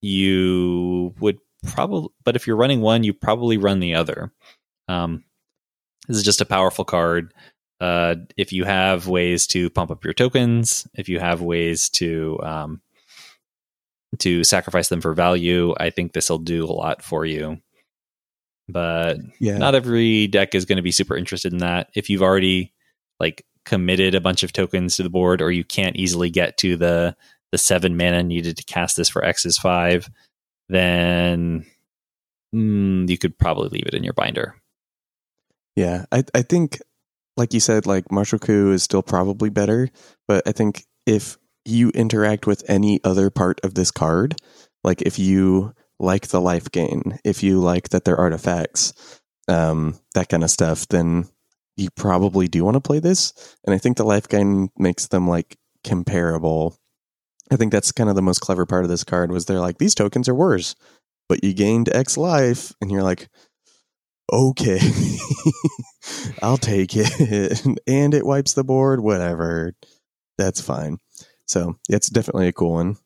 [0.00, 4.32] you would probably but if you're running one, you probably run the other.
[4.88, 5.24] Um,
[6.08, 7.32] this is just a powerful card.
[7.80, 12.38] Uh, if you have ways to pump up your tokens, if you have ways to
[12.42, 12.80] um,
[14.20, 17.58] to sacrifice them for value, I think this will do a lot for you.
[18.68, 19.58] But Yeah.
[19.58, 21.90] not every deck is going to be super interested in that.
[21.94, 22.72] If you've already
[23.20, 26.76] like committed a bunch of tokens to the board, or you can't easily get to
[26.76, 27.16] the
[27.52, 30.08] the seven mana needed to cast this for X's five,
[30.68, 31.66] then
[32.54, 34.56] mm, you could probably leave it in your binder.
[35.76, 36.80] Yeah, I I think,
[37.36, 39.88] like you said, like Martial Coup is still probably better,
[40.28, 44.36] but I think if you interact with any other part of this card,
[44.82, 48.92] like if you like the life gain, if you like that they're artifacts,
[49.48, 51.26] um, that kind of stuff, then
[51.76, 53.56] you probably do want to play this.
[53.64, 56.76] And I think the life gain makes them like comparable.
[57.50, 59.78] I think that's kind of the most clever part of this card was they're like
[59.78, 60.74] these tokens are worse,
[61.28, 63.28] but you gained X life, and you're like,
[64.32, 64.80] okay,
[66.42, 67.64] I'll take it.
[67.86, 69.74] and it wipes the board, whatever.
[70.38, 70.98] That's fine.
[71.46, 72.96] So it's definitely a cool one.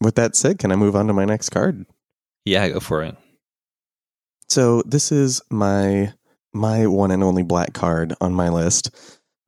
[0.00, 1.86] With that said, can I move on to my next card?
[2.44, 3.16] Yeah, go for it.
[4.48, 6.12] So this is my
[6.52, 8.90] my one and only black card on my list.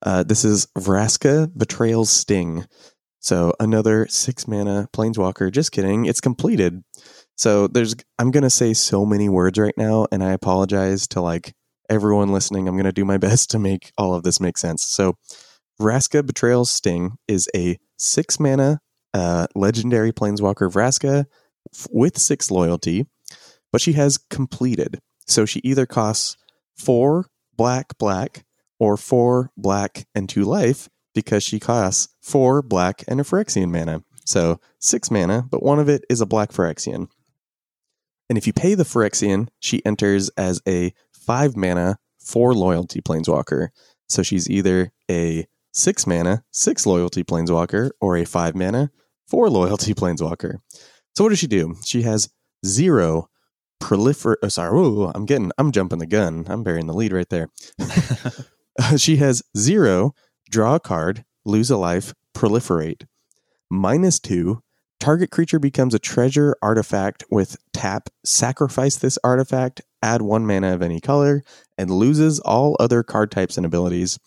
[0.03, 2.67] Uh, this is Vraska Betrayal's Sting.
[3.21, 5.51] So another six mana planeswalker.
[5.51, 6.07] Just kidding.
[6.07, 6.83] It's completed.
[7.37, 11.55] So there's I'm gonna say so many words right now, and I apologize to like
[11.91, 12.69] everyone listening.
[12.69, 14.83] I'm gonna do my best to make all of this make sense.
[14.85, 15.15] So
[15.81, 18.81] Vraska Betrayal Sting is a six mana
[19.15, 21.25] uh, legendary planeswalker Vraska
[21.75, 23.07] f- with six loyalty,
[23.73, 25.01] but she has completed.
[25.27, 26.37] So she either costs
[26.77, 27.27] four
[27.57, 28.45] black black
[28.79, 34.05] or four black and two life because she costs four black and a Phyrexian mana.
[34.25, 37.09] So six mana, but one of it is a black Phyrexian.
[38.29, 43.71] And if you pay the Phyrexian, she enters as a five mana, four loyalty planeswalker.
[44.09, 48.93] So she's either a six mana, six loyalty planeswalker, or a five mana,
[49.27, 50.59] four loyalty planeswalker.
[51.17, 51.75] So what does she do?
[51.85, 52.31] She has
[52.65, 53.29] zero
[53.83, 54.37] prolifer.
[54.41, 56.45] Oh, sorry, ooh, I'm getting, I'm jumping the gun.
[56.49, 57.49] I'm burying the lead right there.
[58.97, 60.15] she has zero
[60.51, 63.07] draw a card, lose a life, proliferate.
[63.71, 64.63] Minus two,
[65.01, 70.83] target creature becomes a treasure artifact with tap, sacrifice this artifact, add one mana of
[70.83, 71.43] any color,
[71.77, 74.19] and loses all other card types and abilities.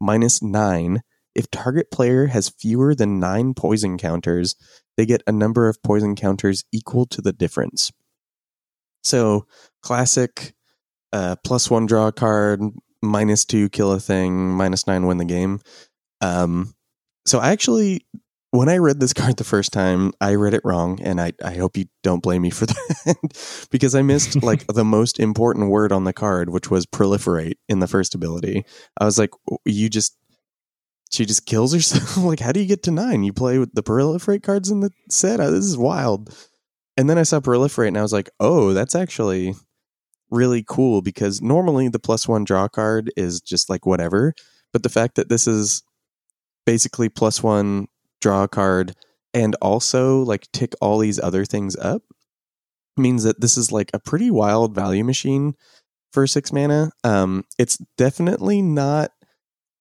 [0.00, 1.02] Minus nine,
[1.34, 4.54] if target player has fewer than nine poison counters,
[4.96, 7.90] they get a number of poison counters equal to the difference.
[9.02, 9.46] So,
[9.82, 10.54] classic
[11.12, 12.60] uh, plus one draw card,
[13.02, 15.60] minus two kill a thing, minus nine win the game.
[16.20, 16.74] Um,
[17.26, 18.06] so I actually,
[18.50, 21.54] when I read this card the first time, I read it wrong, and I, I
[21.54, 22.66] hope you don't blame me for
[23.04, 27.54] that because I missed like the most important word on the card, which was proliferate
[27.68, 28.64] in the first ability.
[29.00, 29.30] I was like,
[29.64, 30.16] you just
[31.10, 32.16] she just kills herself.
[32.16, 33.22] like, how do you get to nine?
[33.22, 35.40] You play with the proliferate cards in the set.
[35.40, 36.34] Uh, This is wild.
[36.96, 39.54] And then I saw proliferate, and I was like, oh, that's actually
[40.32, 44.34] really cool because normally the plus one draw card is just like whatever.
[44.72, 45.82] But the fact that this is
[46.66, 47.86] basically plus one
[48.20, 48.94] draw card
[49.34, 52.02] and also like tick all these other things up
[52.96, 55.54] means that this is like a pretty wild value machine
[56.12, 56.90] for six mana.
[57.04, 59.12] Um, it's definitely not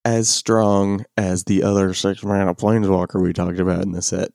[0.04, 4.30] as strong as the other six mana planeswalker we talked about in the set.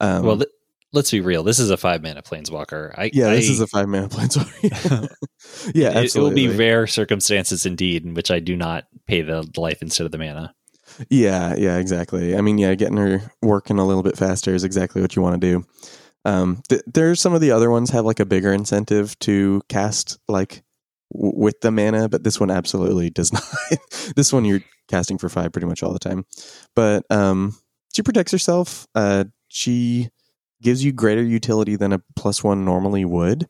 [0.00, 0.48] Um, well, th-
[0.92, 1.42] let's be real.
[1.42, 2.92] This is a five mana planeswalker.
[2.98, 5.08] I, yeah, this I- is a five mana planeswalker.
[5.74, 9.48] yeah, it- It, will be rare circumstances indeed in which I do not pay the
[9.56, 10.54] life instead of the mana.
[11.08, 12.36] Yeah, yeah, exactly.
[12.36, 15.40] I mean, yeah, getting her working a little bit faster is exactly what you want
[15.40, 15.64] to do.
[16.24, 20.18] Um, th- there's some of the other ones have like a bigger incentive to cast
[20.28, 20.62] like
[21.14, 23.42] w- with the mana, but this one absolutely does not.
[24.16, 26.26] this one you're casting for five pretty much all the time.
[26.74, 27.56] But um,
[27.94, 28.86] she protects herself.
[28.94, 30.10] Uh, she
[30.62, 33.46] gives you greater utility than a plus one normally would,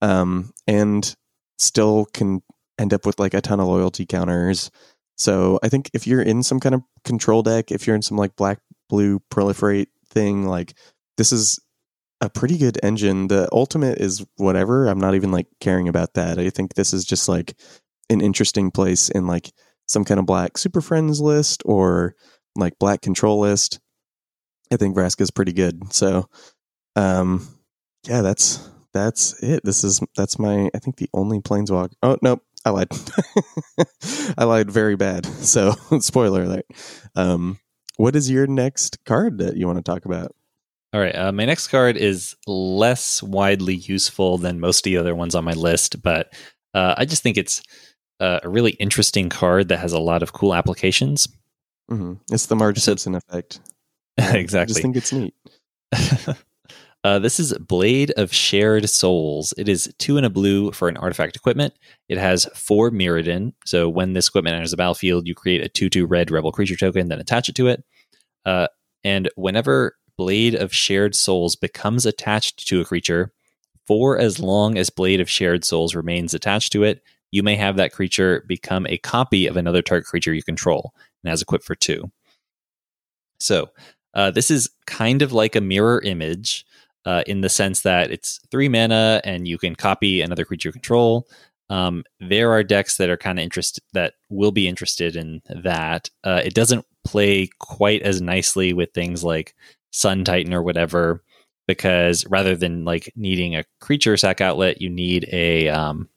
[0.00, 1.14] um, and
[1.58, 2.42] still can
[2.78, 4.70] end up with like a ton of loyalty counters.
[5.16, 8.16] So I think if you're in some kind of control deck, if you're in some
[8.16, 10.74] like black blue proliferate thing, like
[11.16, 11.60] this is
[12.20, 13.28] a pretty good engine.
[13.28, 14.86] The ultimate is whatever.
[14.86, 16.38] I'm not even like caring about that.
[16.38, 17.54] I think this is just like
[18.10, 19.52] an interesting place in like
[19.86, 22.14] some kind of black super friends list or
[22.56, 23.80] like black control list.
[24.72, 25.92] I think Vraska's pretty good.
[25.92, 26.28] So
[26.96, 27.46] um
[28.06, 29.64] yeah, that's that's it.
[29.64, 31.92] This is that's my I think the only planeswalk.
[32.02, 32.88] Oh nope, I lied.
[34.38, 35.26] I lied very bad.
[35.26, 36.66] So spoiler alert.
[37.14, 37.58] Um
[37.96, 40.34] what is your next card that you want to talk about?
[40.94, 41.14] All right.
[41.14, 45.44] Uh, my next card is less widely useful than most of the other ones on
[45.44, 46.32] my list, but
[46.74, 47.62] uh, I just think it's
[48.20, 51.28] uh, a really interesting card that has a lot of cool applications.
[51.90, 52.14] Mm-hmm.
[52.30, 53.60] It's the Marge Simpson effect.
[54.18, 54.60] exactly.
[54.60, 55.34] I just think it's neat.
[57.04, 59.54] uh, this is Blade of Shared Souls.
[59.56, 61.74] It is two and a blue for an artifact equipment.
[62.08, 63.52] It has For Mirrodin.
[63.64, 66.76] So when this equipment enters the battlefield, you create a 2 2 red rebel creature
[66.76, 67.84] token, then attach it to it.
[68.44, 68.68] Uh,
[69.04, 73.32] and whenever Blade of Shared Souls becomes attached to a creature,
[73.86, 77.76] for as long as Blade of Shared Souls remains attached to it, you may have
[77.76, 80.92] that creature become a copy of another target creature you control
[81.24, 82.10] and has equipped for two.
[83.40, 83.70] So,
[84.14, 86.64] uh, this is kind of like a mirror image
[87.04, 91.26] uh, in the sense that it's three mana and you can copy another creature control.
[91.70, 96.10] Um, there are decks that are kind of interested that will be interested in that.
[96.22, 99.54] Uh, it doesn't play quite as nicely with things like
[99.90, 101.22] Sun Titan or whatever,
[101.66, 106.08] because rather than like needing a creature sack outlet, you need a um,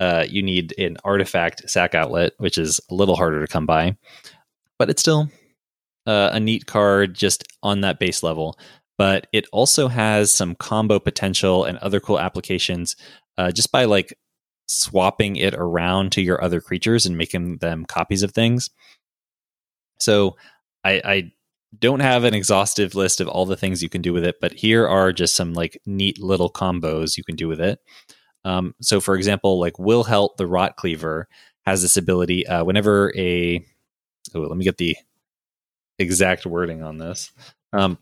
[0.00, 3.96] uh, you need an artifact sack outlet, which is a little harder to come by,
[4.78, 5.28] but it's still
[6.06, 8.58] uh, a neat card just on that base level.
[8.96, 12.96] But it also has some combo potential and other cool applications
[13.36, 14.16] uh, just by like
[14.66, 18.70] swapping it around to your other creatures and making them copies of things.
[19.98, 20.36] So
[20.84, 21.32] I, I
[21.78, 24.52] don't have an exhaustive list of all the things you can do with it, but
[24.52, 27.80] here are just some like neat little combos you can do with it.
[28.44, 31.24] Um, so, for example, like Wilhelt the Rotcleaver
[31.64, 33.64] has this ability uh, whenever a
[34.34, 34.96] oh, let me get the
[35.98, 37.32] exact wording on this.
[37.72, 37.98] Um,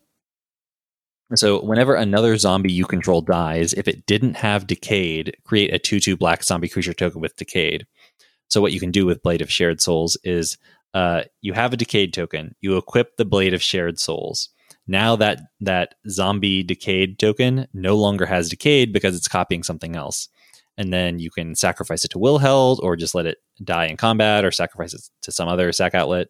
[1.35, 5.99] so, whenever another zombie you control dies, if it didn't have Decayed, create a 2
[5.99, 7.87] 2 black zombie creature token with Decayed.
[8.49, 10.57] So, what you can do with Blade of Shared Souls is
[10.93, 12.55] uh, you have a decayed token.
[12.61, 14.49] You equip the blade of shared souls.
[14.85, 20.27] Now that that zombie decayed token no longer has decayed because it's copying something else.
[20.77, 24.43] And then you can sacrifice it to Wilhelt or just let it die in combat
[24.43, 26.27] or sacrifice it to some other sack outlet.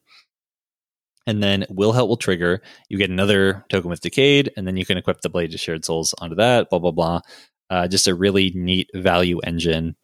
[1.26, 2.62] And then Wilhelt will trigger.
[2.90, 5.86] You get another token with Decayed, and then you can equip the Blade of Shared
[5.86, 7.22] Souls onto that, blah, blah, blah.
[7.70, 9.96] Uh, just a really neat value engine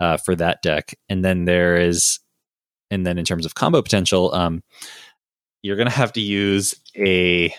[0.00, 0.98] uh, for that deck.
[1.08, 2.18] And then there is
[2.90, 4.62] and then in terms of combo potential, um,
[5.62, 7.52] you're going to have to use a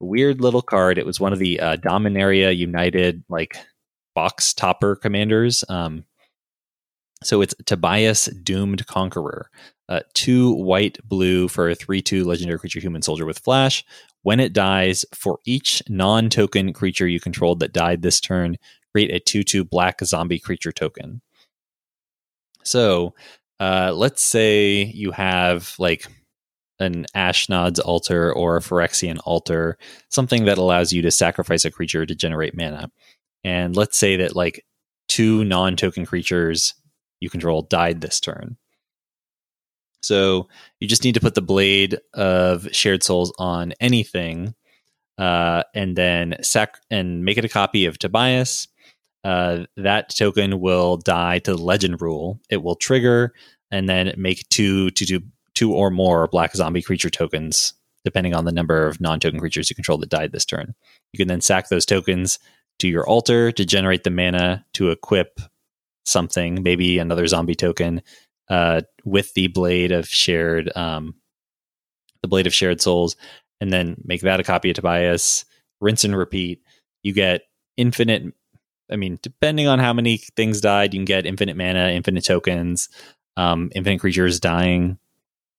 [0.00, 0.98] weird little card.
[0.98, 3.56] It was one of the uh, Dominaria United like
[4.14, 5.64] box topper commanders.
[5.68, 6.04] Um,
[7.22, 9.50] so it's Tobias Doomed Conqueror.
[9.92, 13.84] Uh, two white blue for a 3 2 legendary creature human soldier with flash.
[14.22, 18.56] When it dies, for each non token creature you controlled that died this turn,
[18.94, 21.20] create a 2 2 black zombie creature token.
[22.64, 23.12] So
[23.60, 26.06] uh, let's say you have like
[26.78, 29.76] an Ashnod's altar or a Phyrexian altar,
[30.08, 32.90] something that allows you to sacrifice a creature to generate mana.
[33.44, 34.64] And let's say that like
[35.08, 36.72] two non token creatures
[37.20, 38.56] you control died this turn.
[40.02, 40.48] So
[40.80, 44.54] you just need to put the blade of shared souls on anything,
[45.18, 48.68] uh, and then sac and make it a copy of Tobias.
[49.24, 52.40] Uh, that token will die to the legend rule.
[52.50, 53.32] It will trigger
[53.70, 55.20] and then make two to
[55.54, 59.76] two or more black zombie creature tokens, depending on the number of non-token creatures you
[59.76, 60.74] control that died this turn.
[61.12, 62.38] You can then sack those tokens
[62.80, 65.40] to your altar to generate the mana to equip
[66.04, 68.02] something, maybe another zombie token,
[68.48, 71.14] uh, with the blade of shared um,
[72.22, 73.16] the blade of shared souls,
[73.60, 75.44] and then make that a copy of Tobias.
[75.80, 76.62] Rinse and repeat.
[77.02, 77.42] You get
[77.76, 78.32] infinite
[78.92, 82.90] I mean, depending on how many things died, you can get infinite mana, infinite tokens,
[83.36, 84.98] um, infinite creatures dying.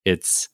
[0.04, 0.48] It's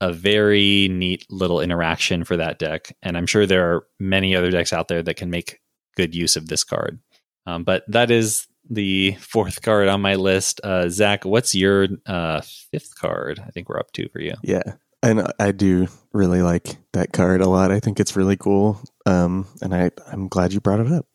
[0.00, 4.50] a very neat little interaction for that deck, and I'm sure there are many other
[4.50, 5.60] decks out there that can make
[5.96, 6.98] good use of this card.
[7.46, 10.60] Um, but that is the fourth card on my list.
[10.62, 12.40] Uh, Zach, what's your uh,
[12.70, 13.42] fifth card?
[13.44, 14.34] I think we're up to for you.
[14.42, 14.62] Yeah,
[15.02, 17.72] and I do really like that card a lot.
[17.72, 21.06] I think it's really cool, um, and I I'm glad you brought it up.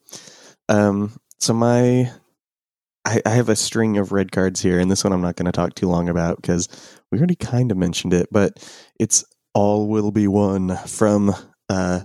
[0.67, 2.11] Um, so my,
[3.05, 5.45] I, I have a string of red cards here, and this one I'm not going
[5.45, 6.67] to talk too long about because
[7.11, 8.53] we already kind of mentioned it, but
[8.99, 11.33] it's all will be one from
[11.69, 12.01] uh,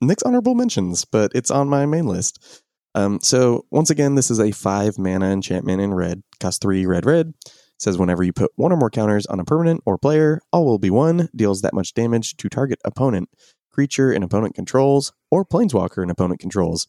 [0.00, 2.62] Nick's honorable mentions, but it's on my main list.
[2.94, 7.06] Um, so once again, this is a five mana enchantment in red, cost three red
[7.06, 7.32] red.
[7.78, 10.78] Says whenever you put one or more counters on a permanent or player, all will
[10.78, 13.28] be one, deals that much damage to target opponent,
[13.72, 16.86] creature an opponent controls, or planeswalker an opponent controls.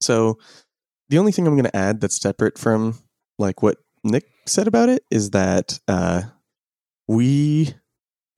[0.00, 0.38] So
[1.10, 2.98] the only thing I'm going to add that's separate from
[3.38, 6.22] like what Nick said about it is that uh,
[7.06, 7.74] we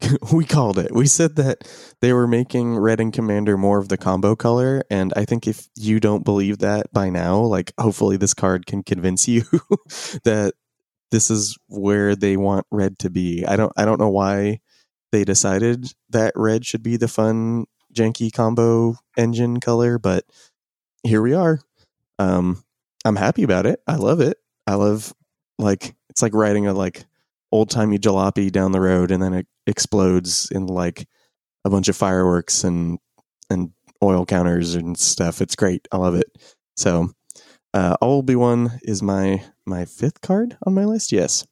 [0.32, 0.92] we called it.
[0.94, 1.68] We said that
[2.01, 5.68] they were making Red and Commander more of the combo color, and I think if
[5.76, 9.42] you don't believe that by now, like hopefully this card can convince you
[10.24, 10.55] that
[11.11, 13.44] this is where they want Red to be.
[13.46, 14.61] I don't I don't know why
[15.12, 20.24] they decided that Red should be the fun janky combo engine color, but
[21.03, 21.61] here we are.
[22.18, 22.62] Um,
[23.05, 23.80] I'm happy about it.
[23.86, 24.36] I love it.
[24.66, 25.12] I love
[25.59, 27.05] like it's like riding a like
[27.53, 31.08] old timey jalopy down the road and then it explodes in like
[31.64, 32.98] a bunch of fireworks and
[33.48, 33.70] and
[34.02, 35.40] oil counters and stuff.
[35.40, 35.88] It's great.
[35.92, 36.26] I love it.
[36.76, 37.10] So
[37.72, 41.12] uh All Will Be One is my my fifth card on my list.
[41.12, 41.46] Yes.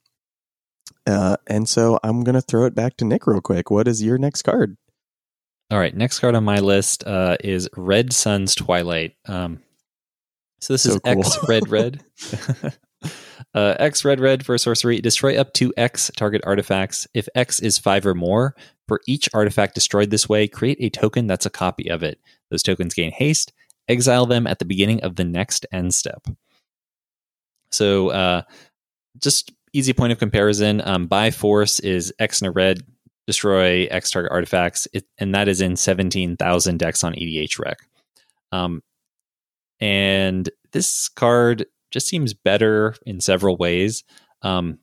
[1.07, 3.71] Uh and so I'm gonna throw it back to Nick real quick.
[3.71, 4.77] What is your next card?
[5.71, 9.17] All right, next card on my list uh, is Red Sun's Twilight.
[9.27, 9.61] Um,
[10.61, 11.19] so this So is cool.
[11.21, 12.03] X Red Red.
[13.55, 15.01] uh, X Red Red for sorcery.
[15.01, 17.07] Destroy up to X target artifacts.
[17.15, 18.55] If X is five or more,
[18.87, 22.19] for each artifact destroyed this way, create a token that's a copy of it.
[22.51, 23.53] Those tokens gain haste.
[23.89, 26.27] Exile them at the beginning of the next end step.
[27.71, 28.43] So, uh,
[29.21, 30.83] just easy point of comparison.
[30.85, 32.83] Um, by force is X and a red
[33.27, 37.75] destroy X target artifacts, it, and that is in 17,000 decks on EDHREC.
[38.53, 38.83] Um,
[39.81, 44.05] and this card just seems better in several ways.
[44.43, 44.79] Um,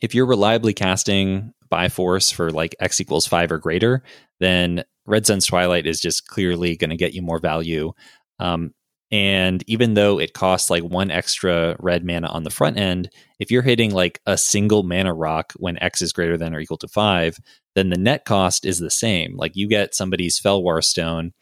[0.00, 4.02] if you're reliably casting by force for like X equals five or greater,
[4.40, 7.92] then Red Sun's Twilight is just clearly going to get you more value.
[8.38, 8.72] Um,
[9.10, 13.50] and even though it costs like one extra red mana on the front end, if
[13.50, 16.88] you're hitting like a single mana rock when X is greater than or equal to
[16.88, 17.38] five,
[17.74, 19.36] then the net cost is the same.
[19.36, 21.32] Like you get somebody's Fellwar Stone,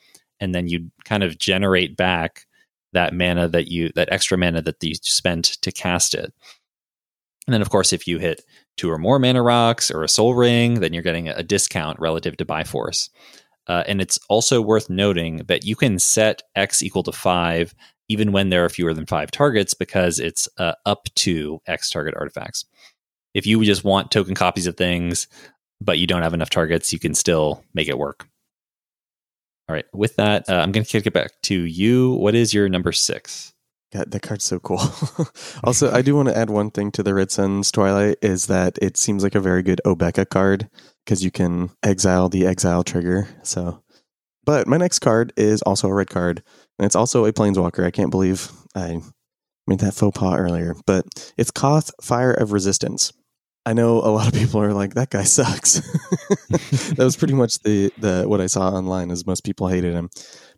[0.40, 2.44] and then you kind of generate back
[2.92, 6.32] that mana that you that extra mana that you spent to cast it.
[7.46, 8.42] And then of course if you hit
[8.76, 12.36] two or more mana rocks or a Sol Ring, then you're getting a discount relative
[12.38, 13.10] to By Force.
[13.66, 17.74] Uh, and it's also worth noting that you can set X equal to five
[18.08, 22.14] even when there are fewer than five targets because it's uh, up to X target
[22.16, 22.64] artifacts.
[23.34, 25.28] If you just want token copies of things,
[25.80, 28.26] but you don't have enough targets, you can still make it work.
[29.70, 29.86] All right.
[29.94, 32.14] With that, uh, I'm going to kick it back to you.
[32.14, 33.54] What is your number six?
[33.92, 34.80] God, that card's so cool.
[35.62, 38.80] also, I do want to add one thing to the Red Sun's Twilight is that
[38.82, 40.68] it seems like a very good Obeka card
[41.04, 43.28] because you can exile the exile trigger.
[43.44, 43.80] So,
[44.44, 46.42] but my next card is also a red card,
[46.76, 47.84] and it's also a Planeswalker.
[47.84, 49.00] I can't believe I
[49.68, 53.12] made that faux pas earlier, but it's Koth Fire of Resistance.
[53.66, 55.74] I know a lot of people are like that guy sucks.
[56.94, 60.08] that was pretty much the the what I saw online is most people hated him.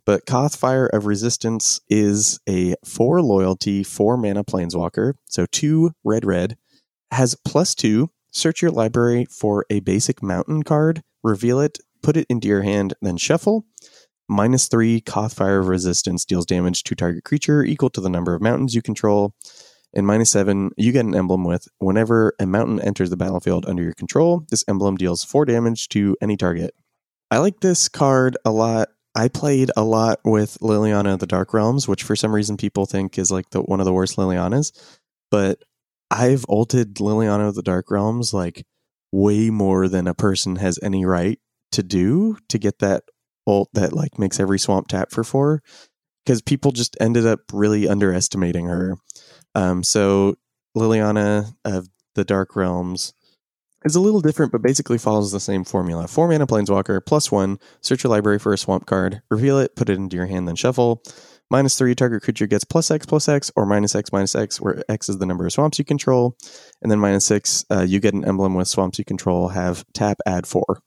[0.05, 5.13] But Koth Fire of Resistance is a four loyalty, four mana planeswalker.
[5.25, 6.57] So two red red.
[7.11, 8.09] Has plus two.
[8.31, 12.95] Search your library for a basic mountain card, reveal it, put it into your hand,
[13.01, 13.65] then shuffle.
[14.27, 18.33] Minus three, Koth Fire of Resistance deals damage to target creature equal to the number
[18.33, 19.35] of mountains you control.
[19.95, 23.83] And minus seven, you get an emblem with whenever a mountain enters the battlefield under
[23.83, 26.73] your control, this emblem deals four damage to any target.
[27.29, 28.89] I like this card a lot.
[29.15, 32.85] I played a lot with Liliana of the Dark Realms, which for some reason people
[32.85, 34.71] think is like the one of the worst Lilianas.
[35.29, 35.59] But
[36.09, 38.65] I've ulted Liliana of the Dark Realms like
[39.11, 41.39] way more than a person has any right
[41.71, 43.03] to do to get that
[43.45, 45.61] ult that like makes every swamp tap for four.
[46.25, 48.95] Because people just ended up really underestimating her.
[49.55, 50.35] Um, so
[50.75, 53.13] Liliana of the Dark Realms
[53.85, 56.07] is a little different, but basically follows the same formula.
[56.07, 59.89] Four mana planeswalker, plus one, search your library for a swamp card, reveal it, put
[59.89, 61.03] it into your hand, then shuffle.
[61.51, 64.83] Minus three, target creature gets plus X plus X, or minus X minus X, where
[64.89, 66.35] X is the number of swamps you control.
[66.81, 70.17] And then minus six, uh, you get an emblem with swamps you control, have tap,
[70.25, 70.79] add four.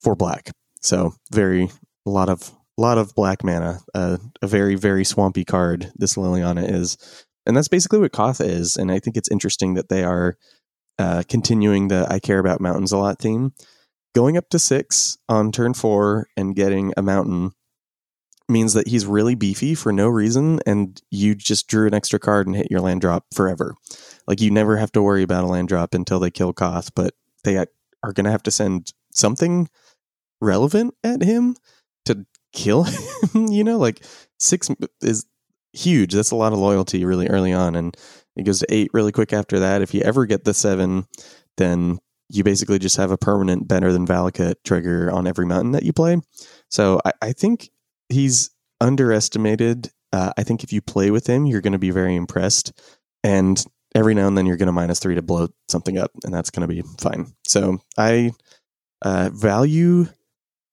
[0.00, 0.50] For black.
[0.80, 1.70] So very
[2.06, 3.78] a lot of lot of black mana.
[3.94, 6.96] Uh, a very, very swampy card, this Liliana is.
[7.46, 8.76] And that's basically what Koth is.
[8.76, 10.36] And I think it's interesting that they are
[10.98, 13.52] uh, continuing the I care about mountains a lot theme.
[14.14, 17.52] Going up to six on turn four and getting a mountain
[18.48, 22.46] means that he's really beefy for no reason, and you just drew an extra card
[22.46, 23.74] and hit your land drop forever.
[24.26, 27.14] Like you never have to worry about a land drop until they kill Koth, but
[27.44, 29.68] they are going to have to send something
[30.40, 31.56] relevant at him
[32.04, 32.82] to kill
[33.34, 33.46] him.
[33.48, 34.04] you know, like
[34.38, 34.70] six
[35.00, 35.24] is
[35.72, 36.12] huge.
[36.12, 37.96] That's a lot of loyalty really early on, and
[38.36, 39.82] it goes to eight really quick after that.
[39.82, 41.06] If you ever get the seven,
[41.56, 41.98] then
[42.28, 45.92] you basically just have a permanent better than Valakut trigger on every mountain that you
[45.92, 46.18] play.
[46.70, 47.68] So I, I think
[48.08, 48.50] he's
[48.80, 49.90] underestimated.
[50.12, 52.72] Uh, I think if you play with him, you're going to be very impressed.
[53.22, 53.62] And
[53.94, 56.50] every now and then you're going to minus three to blow something up, and that's
[56.50, 57.34] going to be fine.
[57.46, 58.32] So I
[59.02, 60.06] uh, value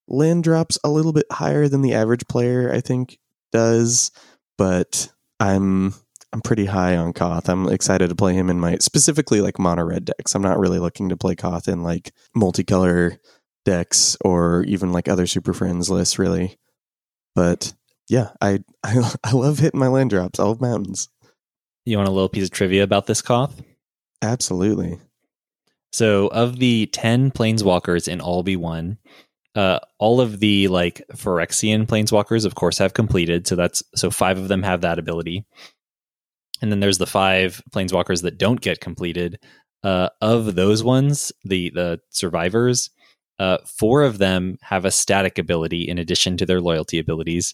[0.08, 3.20] land drops a little bit higher than the average player, I think,
[3.52, 4.12] does,
[4.60, 5.94] but I'm
[6.32, 7.50] I'm pretty high on Koth.
[7.50, 10.36] I'm excited to play him in my specifically like mono red decks.
[10.36, 13.18] I'm not really looking to play Koth in like multicolor
[13.66, 16.60] decks or even like other super friends lists really.
[17.34, 17.74] But
[18.10, 20.40] yeah, I I, I love hitting my land drops.
[20.40, 21.10] I love mountains.
[21.86, 23.64] You want a little piece of trivia about this Koth?
[24.22, 25.00] Absolutely.
[25.92, 28.98] So, of the 10 planeswalkers in all B1,
[29.60, 33.46] uh, all of the like Phyrexian planeswalkers, of course, have completed.
[33.46, 35.46] So that's so five of them have that ability,
[36.62, 39.38] and then there's the five planeswalkers that don't get completed.
[39.84, 42.90] Uh, of those ones, the the survivors,
[43.38, 47.54] uh, four of them have a static ability in addition to their loyalty abilities,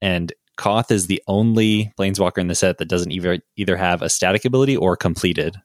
[0.00, 4.08] and Koth is the only planeswalker in the set that doesn't either either have a
[4.08, 5.56] static ability or completed.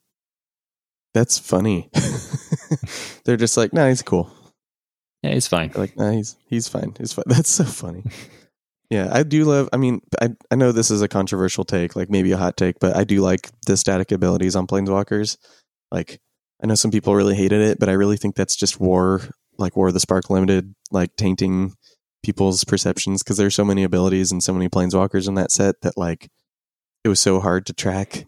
[1.14, 1.90] That's funny.
[3.24, 4.30] They're just like, nah, he's cool.
[5.24, 5.72] Yeah, he's fine.
[5.76, 6.94] Like, nah, he's he's fine.
[6.98, 7.26] He's fine.
[7.28, 8.04] That's so funny.
[8.90, 9.70] yeah, I do love.
[9.74, 12.80] I mean, I I know this is a controversial take, like maybe a hot take,
[12.80, 15.38] but I do like the static abilities on planeswalkers.
[15.92, 16.20] Like,
[16.64, 19.22] I know some people really hated it, but I really think that's just war,
[19.58, 21.74] like War of the Spark Limited, like tainting
[22.24, 25.98] people's perceptions because there's so many abilities and so many planeswalkers in that set that
[25.98, 26.30] like
[27.06, 28.26] it was so hard to track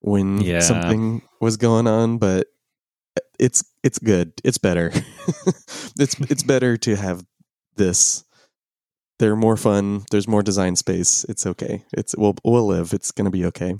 [0.00, 0.60] when Yeah.
[0.60, 2.48] something was going on but
[3.38, 4.32] it's it's good.
[4.44, 4.92] It's better.
[5.96, 7.24] It's it's better to have
[7.76, 8.24] this.
[9.20, 10.02] They're more fun.
[10.10, 11.24] There's more design space.
[11.28, 11.84] It's okay.
[11.92, 12.92] It's we'll we'll live.
[12.92, 13.76] It's gonna be okay.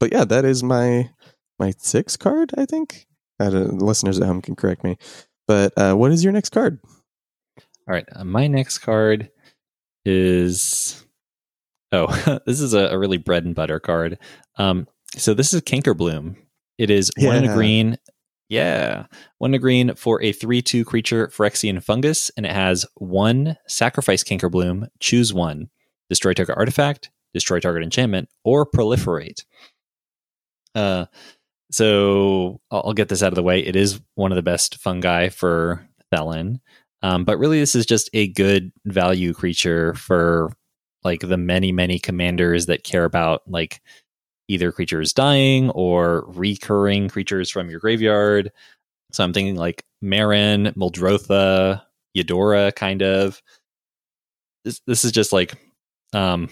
[0.00, 1.10] But yeah that is my
[1.58, 3.06] my six card i think.
[3.40, 4.96] Uh, listeners at home can correct me.
[5.46, 6.78] But uh, what is your next card?
[7.86, 9.30] All right, uh, my next card
[10.04, 11.04] is
[11.92, 14.18] oh, this is a, a really bread and butter card.
[14.56, 16.36] Um, so this is Cankerbloom.
[16.78, 17.98] It is one and a green.
[18.54, 19.06] Yeah,
[19.38, 24.86] one a green for a three-two creature Phyrexian fungus, and it has one sacrifice Cankerbloom.
[25.00, 25.70] Choose one.
[26.08, 29.44] Destroy target artifact, destroy target enchantment, or proliferate.
[30.72, 31.06] Uh,
[31.72, 33.58] so I'll, I'll get this out of the way.
[33.58, 36.60] It is one of the best fungi for Thelon.
[37.02, 40.52] Um, but really, this is just a good value creature for
[41.02, 43.82] like the many, many commanders that care about like
[44.48, 48.52] either creatures dying or recurring creatures from your graveyard.
[49.12, 51.82] So I'm thinking like Meren, Muldrotha,
[52.14, 53.40] Eudora, kind of.
[54.64, 55.54] This this is just like
[56.12, 56.48] um,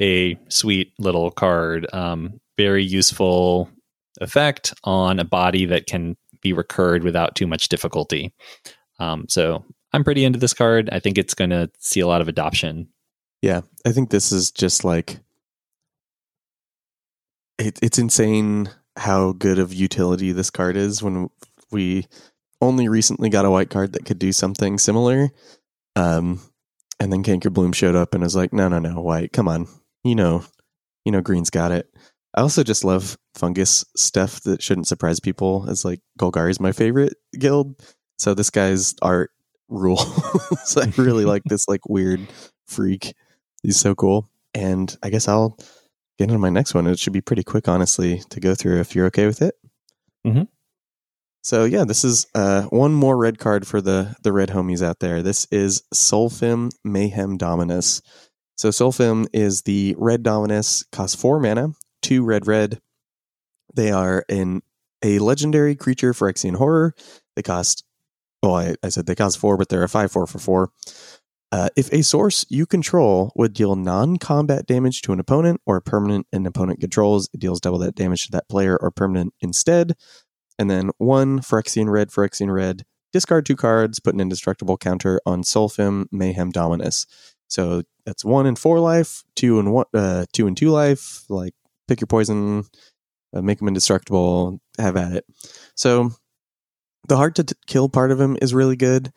[0.00, 1.86] a sweet little card.
[1.92, 3.70] Um, very useful
[4.20, 8.32] effect on a body that can be recurred without too much difficulty.
[9.00, 10.88] Um, so I'm pretty into this card.
[10.92, 12.88] I think it's going to see a lot of adoption.
[13.42, 15.18] Yeah, I think this is just like
[17.58, 21.28] it, it's insane how good of utility this card is when
[21.70, 22.06] we
[22.60, 25.30] only recently got a white card that could do something similar.
[25.96, 26.40] Um,
[27.00, 29.66] and then Cankerbloom showed up and was like, no, no, no, white, come on.
[30.04, 30.44] You know,
[31.04, 31.88] you know, green's got it.
[32.34, 36.72] I also just love fungus stuff that shouldn't surprise people as like Golgari is my
[36.72, 37.80] favorite guild.
[38.18, 39.30] So this guy's art
[39.68, 40.76] rules.
[40.76, 42.20] I really like this like weird
[42.66, 43.14] freak.
[43.62, 44.28] He's so cool.
[44.54, 45.58] And I guess I'll
[46.18, 46.86] get into my next one.
[46.86, 49.54] It should be pretty quick, honestly, to go through if you're okay with it.
[50.26, 50.48] Mhm.
[51.42, 55.00] So yeah, this is uh, one more red card for the the red homies out
[55.00, 55.22] there.
[55.22, 58.00] This is Solphim Mayhem Dominus.
[58.56, 62.80] So Solphim is the red Dominus, costs four mana, two red red.
[63.74, 64.62] They are in
[65.02, 66.94] a legendary creature Phyrexian Horror.
[67.36, 67.84] They cost
[68.42, 70.70] well, I, I said they cost four, but they're a five four for four.
[71.54, 75.80] Uh, if a source you control would deal non-combat damage to an opponent or a
[75.80, 79.94] permanent an opponent controls, it deals double that damage to that player or permanent instead.
[80.58, 82.82] And then one Phyrexian red, Phyrexian red,
[83.12, 87.06] discard two cards, put an indestructible counter on Solphim Mayhem Dominus.
[87.46, 91.24] So that's one and four life, two and one, uh, two and two life.
[91.28, 91.54] Like
[91.86, 92.64] pick your poison,
[93.32, 95.24] uh, make them indestructible, have at it.
[95.76, 96.10] So
[97.06, 99.12] the hard to t- kill part of him is really good.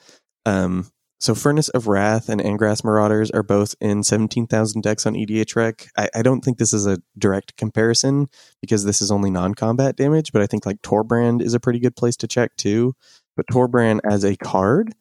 [0.46, 5.88] Um, so Furnace of Rath and Angrath's Marauders are both in 17,000 decks on EDHREC.
[5.98, 8.28] I, I don't think this is a direct comparison
[8.62, 11.96] because this is only non-combat damage, but I think like Torbran is a pretty good
[11.96, 12.94] place to check too.
[13.36, 14.94] But Torbran as a card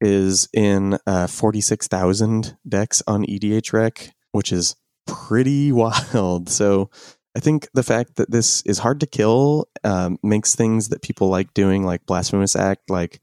[0.00, 6.48] is in uh, 46,000 decks on EDHREC, which is pretty wild.
[6.48, 6.90] So
[7.36, 11.28] I think the fact that this is hard to kill um, makes things that people
[11.28, 13.20] like doing, like Blasphemous Act, like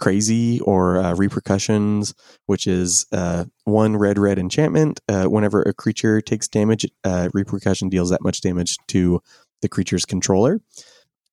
[0.00, 2.14] crazy or uh, repercussions,
[2.46, 5.00] which is uh, one red red enchantment.
[5.08, 9.20] Uh, whenever a creature takes damage, uh, repercussion deals that much damage to
[9.62, 10.60] the creature's controller.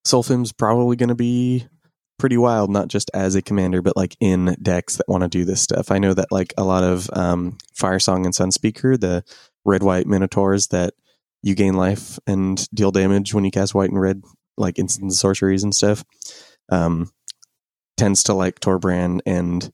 [0.05, 1.65] Solphim's probably going to be
[2.19, 5.45] pretty wild, not just as a commander, but like in decks that want to do
[5.45, 5.91] this stuff.
[5.91, 9.23] I know that like a lot of um, Firesong and Sunspeaker, the
[9.65, 10.93] red white minotaurs that
[11.43, 14.21] you gain life and deal damage when you cast white and red,
[14.57, 16.03] like instant sorceries and stuff.
[16.69, 17.11] Um,
[17.97, 19.71] tends to like Torbran and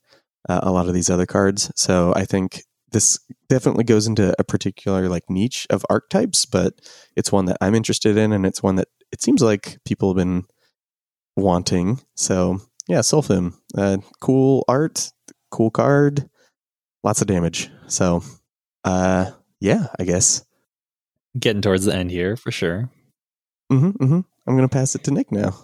[0.49, 1.71] uh, a lot of these other cards.
[1.76, 3.19] So I think this
[3.49, 6.74] definitely goes into a particular like niche of archetypes, but
[7.15, 10.17] it's one that I'm interested in, and it's one that it seems like people have
[10.17, 10.43] been
[11.36, 11.99] wanting.
[12.15, 15.11] So yeah, Solphim, uh, cool art,
[15.51, 16.30] cool card,
[17.03, 17.69] lots of damage.
[17.88, 18.24] So
[18.84, 20.43] uh, yeah, I guess
[21.39, 22.91] Getting towards the end here for sure.
[23.71, 25.55] hmm hmm I'm gonna pass it to Nick now.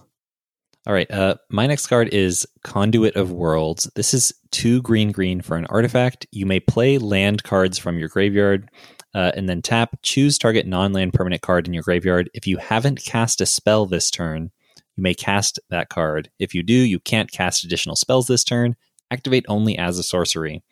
[0.88, 1.10] All right.
[1.12, 3.90] Uh, my next card is Conduit of Worlds.
[3.96, 6.26] This is two green green for an artifact.
[6.32, 8.70] You may play land cards from your graveyard
[9.14, 12.30] uh, and then tap, choose target non land permanent card in your graveyard.
[12.34, 14.52] If you haven't cast a spell this turn,
[14.96, 16.30] you may cast that card.
[16.40, 18.76] If you do, you can't cast additional spells this turn.
[19.12, 20.64] Activate only as a sorcery.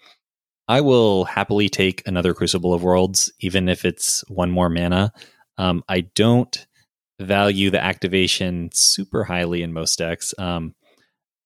[0.67, 5.11] I will happily take another Crucible of Worlds, even if it's one more mana.
[5.57, 6.66] Um, I don't
[7.19, 10.75] value the activation super highly in most decks, um,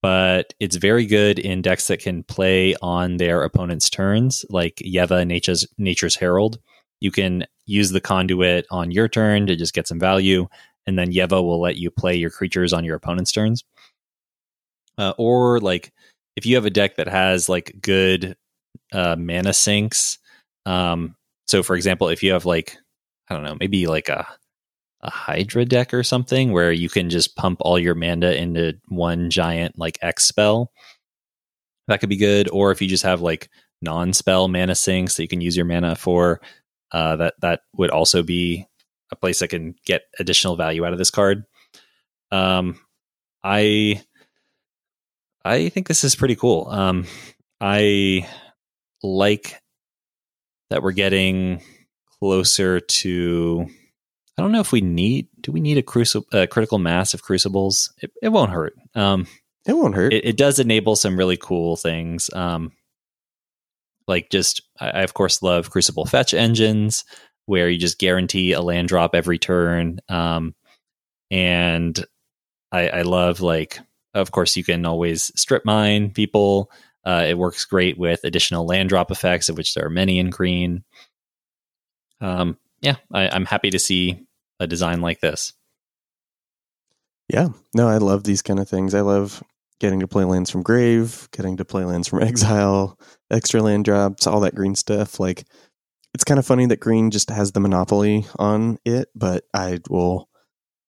[0.02, 5.26] but it's very good in decks that can play on their opponent's turns, like Yeva
[5.26, 6.60] Nature's, Nature's Herald.
[7.00, 10.48] You can use the conduit on your turn to just get some value,
[10.88, 13.64] and then Yeva will let you play your creatures on your opponent's turns.
[14.98, 15.94] Uh, or like
[16.36, 18.36] if you have a deck that has like good
[18.92, 20.18] uh, mana sinks.
[20.66, 21.16] Um,
[21.48, 22.78] so, for example, if you have like
[23.30, 24.28] I don't know, maybe like a
[25.04, 29.30] a Hydra deck or something where you can just pump all your mana into one
[29.30, 30.72] giant like X spell.
[31.88, 32.50] That could be good.
[32.50, 33.50] Or if you just have like
[33.82, 36.42] non-spell mana sinks that you can use your mana for,
[36.92, 38.68] uh, that that would also be
[39.12, 41.44] a place that can get additional value out of this card.
[42.32, 42.80] Um,
[43.44, 44.04] I
[45.44, 46.68] I think this is pretty cool.
[46.70, 47.06] Um,
[47.60, 48.28] I
[49.04, 49.60] like
[50.70, 51.62] that we're getting
[52.20, 53.68] closer to
[54.38, 55.28] I don't know if we need.
[55.42, 57.94] Do we need a crucible, uh, critical mass of crucibles?
[58.02, 58.74] It, it won't hurt.
[58.96, 59.28] Um,
[59.66, 60.14] it won't hurt.
[60.14, 62.30] It, it, does enable some really cool things.
[62.34, 62.72] Um,
[64.08, 67.04] like just, I, I, of course love crucible fetch engines
[67.46, 70.00] where you just guarantee a land drop every turn.
[70.10, 70.56] Um,
[71.30, 72.04] and
[72.72, 73.80] I, I love like,
[74.14, 76.72] of course, you can always strip mine people.
[77.06, 80.30] Uh, it works great with additional land drop effects, of which there are many in
[80.30, 80.84] green.
[82.20, 84.26] Um, yeah, I, I'm happy to see
[84.60, 85.54] a design like this.
[87.30, 88.94] Yeah, no, I love these kind of things.
[88.94, 89.42] I love
[89.80, 93.00] getting to play lands from grave, getting to play lands from exile,
[93.32, 95.20] extra land drops, all that green stuff.
[95.20, 95.46] Like,
[96.14, 100.28] it's kind of funny that green just has the monopoly on it, but I will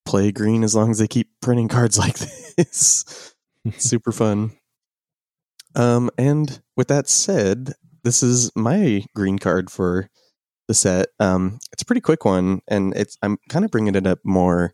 [0.05, 3.33] play green as long as they keep printing cards like this.
[3.77, 4.51] Super fun.
[5.75, 7.73] Um, and with that said,
[8.03, 10.09] this is my green card for
[10.68, 11.09] the set.
[11.20, 14.74] Um, it's a pretty quick one, and it's I'm kind of bringing it up more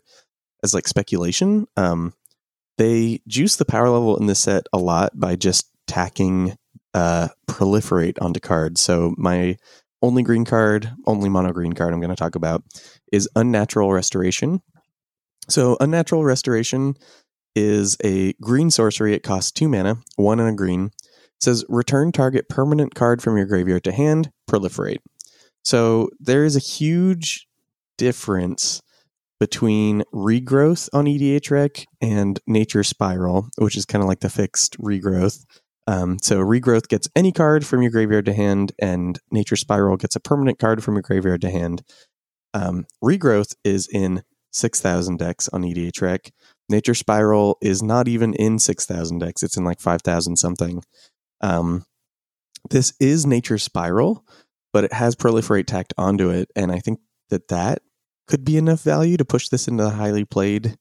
[0.62, 1.66] as like speculation.
[1.76, 2.14] Um,
[2.78, 6.56] they juice the power level in this set a lot by just tacking
[6.94, 8.80] uh, proliferate onto cards.
[8.80, 9.56] So my
[10.02, 12.62] only green card, only mono green card I'm going to talk about
[13.12, 14.62] is unnatural restoration.
[15.48, 16.94] So unnatural restoration
[17.54, 19.14] is a green sorcery.
[19.14, 20.86] It costs two mana, one and a green.
[20.86, 25.00] It says return target permanent card from your graveyard to hand, proliferate.
[25.64, 27.46] So there is a huge
[27.98, 28.80] difference
[29.38, 35.44] between regrowth on EDHREC and Nature Spiral, which is kind of like the fixed regrowth.
[35.86, 40.14] Um, so regrowth gets any card from your graveyard to hand, and Nature Spiral gets
[40.14, 41.82] a permanent card from your graveyard to hand.
[42.52, 46.30] Um, regrowth is in 6,000 decks on EDHREC.
[46.68, 50.82] Nature Spiral is not even in 6,000 decks, it's in like 5,000 something.
[51.40, 51.84] Um,
[52.68, 54.24] this is Nature Spiral,
[54.72, 57.00] but it has proliferate tacked onto it, and I think
[57.30, 57.82] that that
[58.26, 60.76] could be enough value to push this into the highly played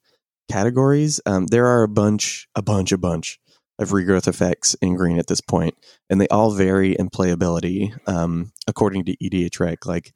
[0.50, 1.20] categories.
[1.26, 3.40] Um, there are a bunch, a bunch, a bunch
[3.80, 5.76] of regrowth effects in green at this point,
[6.10, 9.86] and they all vary in playability um, according to EDHREC.
[9.86, 10.14] Like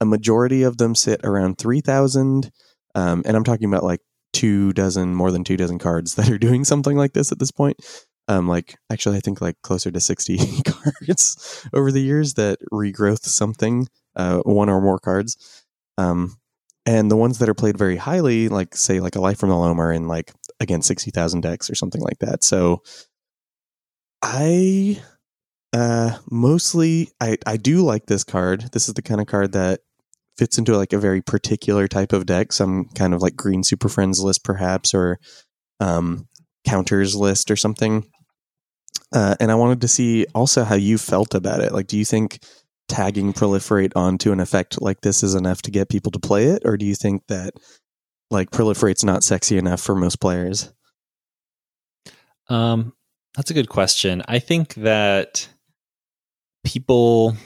[0.00, 2.50] a majority of them sit around three thousand,
[2.94, 4.00] um, and I'm talking about like
[4.32, 7.52] two dozen, more than two dozen cards that are doing something like this at this
[7.52, 7.76] point.
[8.26, 13.24] Um, like actually, I think like closer to sixty cards over the years that regrowth
[13.24, 15.64] something, uh, one or more cards.
[15.98, 16.36] Um,
[16.86, 19.56] and the ones that are played very highly, like say like a Life from the
[19.56, 22.44] Loam, are in like again sixty thousand decks or something like that.
[22.44, 22.82] So
[24.22, 25.02] I
[25.72, 28.72] uh mostly I I do like this card.
[28.72, 29.80] This is the kind of card that
[30.38, 33.88] fits into like a very particular type of deck, some kind of like green super
[33.88, 35.18] friends list perhaps or
[35.80, 36.28] um
[36.66, 38.04] counters list or something.
[39.12, 41.72] Uh, and I wanted to see also how you felt about it.
[41.72, 42.40] Like do you think
[42.88, 46.62] tagging proliferate onto an effect like this is enough to get people to play it
[46.64, 47.54] or do you think that
[48.30, 50.72] like proliferate's not sexy enough for most players?
[52.48, 52.92] Um
[53.36, 54.22] that's a good question.
[54.28, 55.48] I think that
[56.64, 57.36] people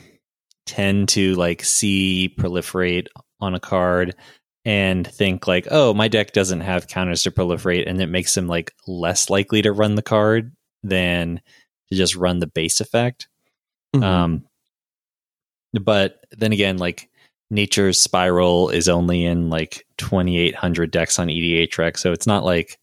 [0.66, 3.06] tend to like see proliferate
[3.40, 4.14] on a card
[4.68, 8.46] and think like, oh, my deck doesn't have counters to proliferate, and it makes them
[8.46, 10.52] like less likely to run the card
[10.82, 11.40] than
[11.90, 13.28] to just run the base effect.
[13.96, 14.04] Mm-hmm.
[14.04, 14.46] Um,
[15.72, 17.08] but then again, like
[17.48, 22.78] Nature's Spiral is only in like 2,800 decks on EDHREC, so it's not like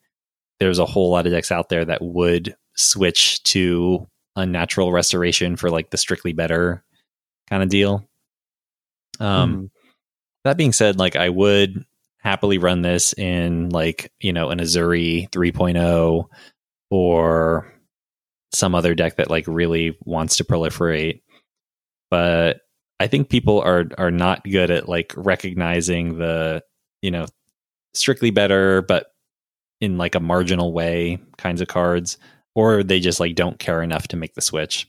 [0.60, 5.70] there's a whole lot of decks out there that would switch to unnatural restoration for
[5.70, 6.84] like the strictly better
[7.48, 8.10] kind of deal.
[9.20, 9.70] Um, mm.
[10.46, 11.84] That being said, like I would
[12.20, 16.26] happily run this in like, you know, an Ezuri 3.0
[16.90, 17.74] or
[18.54, 21.22] some other deck that like really wants to proliferate.
[22.10, 22.62] But
[23.00, 26.64] I think people are are not good at like recognizing the,
[27.02, 27.26] you know,
[27.94, 29.08] strictly better but
[29.82, 32.18] in like a marginal way kinds of cards
[32.56, 34.88] or they just like don't care enough to make the switch.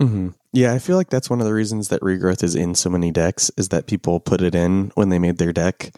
[0.00, 0.30] Mm-hmm.
[0.54, 3.10] Yeah, I feel like that's one of the reasons that regrowth is in so many
[3.10, 5.92] decks is that people put it in when they made their deck,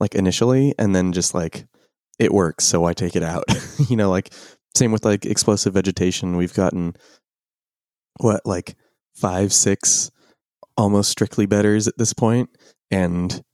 [0.00, 1.68] like initially, and then just like
[2.18, 3.44] it works, so I take it out.
[3.88, 4.32] you know, like
[4.74, 6.36] same with like explosive vegetation.
[6.36, 6.96] We've gotten
[8.18, 8.74] what like
[9.14, 10.10] five, six,
[10.76, 12.50] almost strictly betters at this point,
[12.90, 13.44] and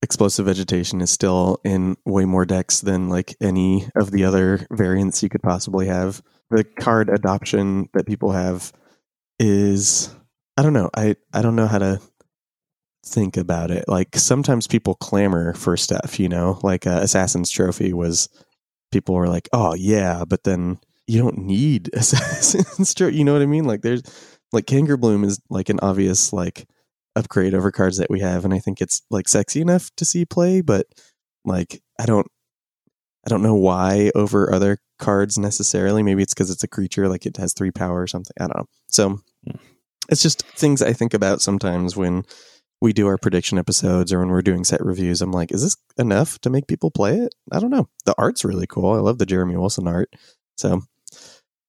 [0.00, 5.24] explosive vegetation is still in way more decks than like any of the other variants
[5.24, 6.22] you could possibly have.
[6.50, 8.72] The card adoption that people have
[9.38, 10.14] is
[10.56, 10.90] I don't know.
[10.96, 12.00] I I don't know how to
[13.04, 13.84] think about it.
[13.88, 18.28] Like sometimes people clamor for stuff, you know, like uh, Assassin's Trophy was
[18.92, 23.16] people were like, "Oh yeah," but then you don't need Assassin's Trophy.
[23.16, 23.64] You know what I mean?
[23.64, 24.02] Like there's
[24.52, 26.66] like Cankerbloom is like an obvious like
[27.18, 30.24] upgrade over cards that we have and i think it's like sexy enough to see
[30.24, 30.86] play but
[31.44, 32.28] like i don't
[33.26, 37.26] i don't know why over other cards necessarily maybe it's because it's a creature like
[37.26, 39.18] it has three power or something i don't know so
[40.10, 42.24] it's just things i think about sometimes when
[42.80, 45.76] we do our prediction episodes or when we're doing set reviews i'm like is this
[45.98, 49.18] enough to make people play it i don't know the art's really cool i love
[49.18, 50.12] the jeremy wilson art
[50.56, 50.80] so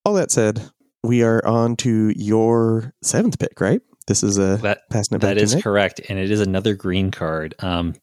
[0.05, 0.69] all that said
[1.03, 5.37] we are on to your seventh pick right this is a that, passing it That
[5.37, 5.63] is Nick.
[5.63, 7.53] correct, and it is another green card.
[7.59, 7.93] Um,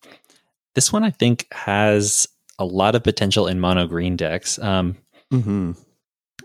[0.77, 2.29] this one I think has
[2.61, 4.57] a lot of potential in mono green decks.
[4.61, 4.97] Um,
[5.35, 5.73] mm-hmm.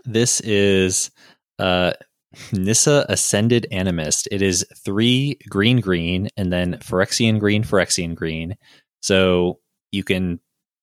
[0.04, 1.12] This is
[1.60, 1.92] uh,
[2.52, 4.28] Nissa Ascended Animist.
[4.30, 8.56] It is three green green and then Phyrexian green, Phyrexian green.
[9.00, 9.60] So
[9.90, 10.40] you can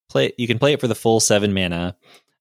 [0.08, 1.96] play you can play it for the full seven mana,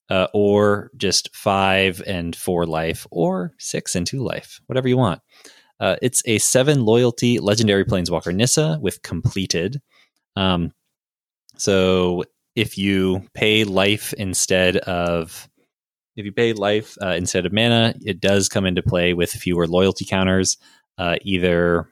[0.09, 5.21] uh, or just five and four life, or six and two life, whatever you want.
[5.79, 9.81] Uh, it's a seven loyalty legendary planeswalker Nissa with completed.
[10.35, 10.73] Um,
[11.55, 12.23] so
[12.55, 15.48] if you pay life instead of
[16.19, 19.65] if you pay life uh, instead of mana, it does come into play with fewer
[19.67, 20.57] loyalty counters,
[20.97, 21.89] uh, either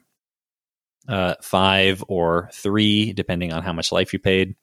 [1.08, 4.56] uh, five or three, depending on how much life you paid.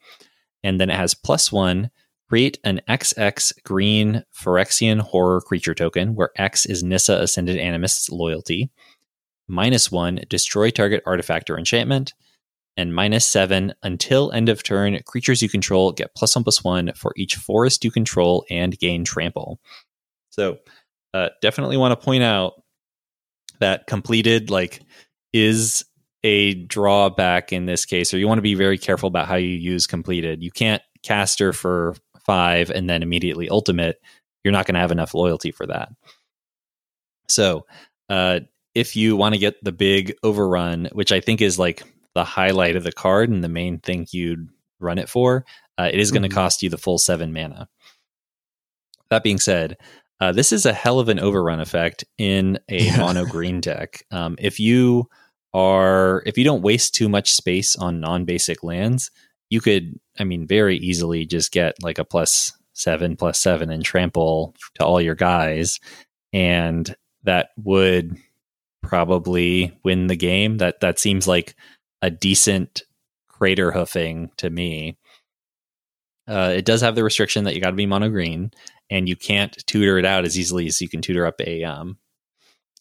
[0.63, 1.91] And then it has plus one.
[2.29, 8.71] Create an XX green Phyrexian horror creature token, where X is Nissa Ascended Animist's loyalty
[9.49, 12.15] minus one, destroy target artifact or enchantment,
[12.77, 16.93] and minus seven, until end of turn, creatures you control get plus one plus one
[16.97, 19.61] for each forest you control and gain trample.
[20.31, 20.59] So,
[21.13, 22.55] uh, definitely want to point out
[23.61, 24.83] that completed like
[25.33, 25.85] is
[26.25, 29.49] a drawback in this case, or you want to be very careful about how you
[29.49, 30.43] use completed.
[30.43, 31.95] You can't caster for
[32.25, 34.01] five and then immediately ultimate.
[34.43, 35.91] You're not going to have enough loyalty for that.
[37.29, 37.67] So,
[38.09, 38.41] uh,
[38.75, 41.85] if you want to get the big overrun, which I think is like
[42.15, 44.49] the highlight of the card and the main thing you'd
[44.81, 45.45] run it for,
[45.79, 46.35] uh, it is going to mm-hmm.
[46.35, 47.69] cost you the full seven mana.
[49.11, 49.77] That being said,
[50.21, 52.97] uh, this is a hell of an overrun effect in a yeah.
[52.99, 54.05] mono green deck.
[54.11, 55.09] Um, if you
[55.53, 59.11] are, if you don't waste too much space on non basic lands,
[59.51, 63.85] you could, I mean, very easily just get like a plus seven plus seven and
[63.85, 65.81] trample to all your guys,
[66.33, 66.95] and
[67.25, 68.17] that would
[68.83, 70.59] probably win the game.
[70.59, 71.55] That that seems like
[72.05, 72.83] a decent
[73.29, 74.99] crater hoofing to me.
[76.29, 78.51] Uh, it does have the restriction that you got to be mono green,
[78.91, 81.97] and you can't tutor it out as easily as you can tutor up a um,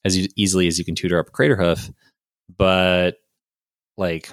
[0.03, 1.89] as easily as you can tutor up a Craterhoof.
[2.57, 3.15] But
[3.97, 4.30] like,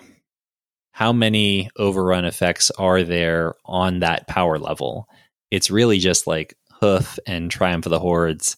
[0.91, 5.07] how many overrun effects are there on that power level?
[5.53, 8.57] It's really just like hoof and triumph of the hordes,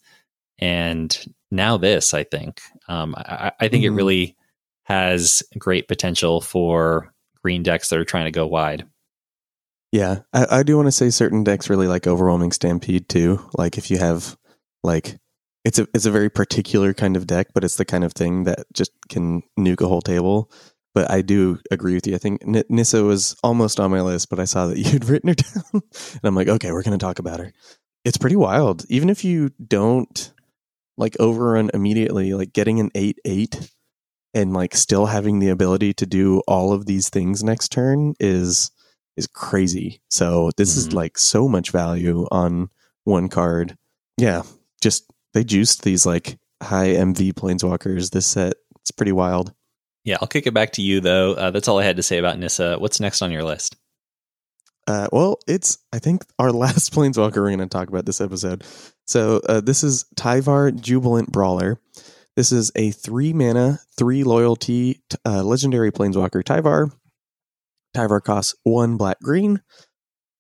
[0.59, 1.15] and
[1.51, 2.15] now this.
[2.15, 2.63] I think.
[2.89, 3.93] Um, I, I, think mm-hmm.
[3.93, 4.37] it really
[4.93, 8.87] has great potential for green decks that are trying to go wide.
[9.91, 13.41] Yeah, I, I do want to say certain decks really like overwhelming stampede too.
[13.57, 14.37] Like if you have
[14.83, 15.17] like
[15.65, 18.45] it's a it's a very particular kind of deck, but it's the kind of thing
[18.45, 20.51] that just can nuke a whole table.
[20.95, 22.15] But I do agree with you.
[22.15, 25.29] I think N- Nissa was almost on my list, but I saw that you'd written
[25.29, 27.51] her down, and I'm like, okay, we're going to talk about her.
[28.05, 28.85] It's pretty wild.
[28.91, 30.33] Even if you don't
[30.99, 33.72] like overrun immediately, like getting an eight eight
[34.35, 38.71] and like still having the ability to do all of these things next turn is
[39.17, 40.01] is crazy.
[40.09, 40.89] So this mm-hmm.
[40.89, 42.71] is like so much value on
[43.05, 43.77] one card.
[44.17, 44.43] Yeah,
[44.81, 48.55] just they juiced these like high MV planeswalkers this set.
[48.81, 49.53] It's pretty wild.
[50.05, 51.35] Yeah, I'll kick it back to you though.
[51.35, 52.77] Uh, that's all I had to say about Nissa.
[52.79, 53.77] What's next on your list?
[54.87, 58.65] Uh, well, it's I think our last planeswalker we're going to talk about this episode.
[59.07, 61.79] So uh, this is Tyvar Jubilant Brawler.
[62.35, 66.91] This is a three mana, three loyalty uh, legendary planeswalker Tyvar.
[67.95, 69.61] Tyvar costs one black green.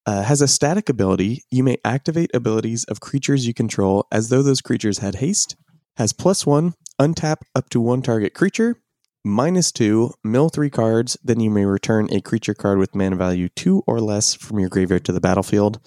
[0.04, 1.42] Uh, has a static ability.
[1.50, 5.54] You may activate abilities of creatures you control as though those creatures had haste.
[5.96, 8.76] Has plus one, untap up to one target creature.
[9.24, 11.16] Minus two, mill three cards.
[11.22, 14.70] Then you may return a creature card with mana value two or less from your
[14.70, 15.78] graveyard to the battlefield.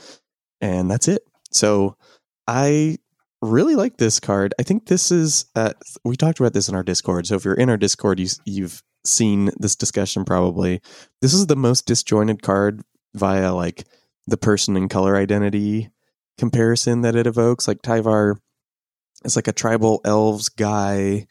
[0.61, 1.23] And that's it.
[1.51, 1.97] So
[2.47, 2.99] I
[3.41, 4.53] really like this card.
[4.59, 5.73] I think this is uh,
[6.03, 7.27] we talked about this in our Discord.
[7.27, 10.81] So if you're in our Discord, you, you've seen this discussion probably.
[11.21, 12.81] This is the most disjointed card
[13.13, 13.85] via like
[14.27, 15.89] the person and color identity
[16.37, 17.67] comparison that it evokes.
[17.67, 18.37] Like Tyvar
[19.23, 21.27] is like a tribal elves guy,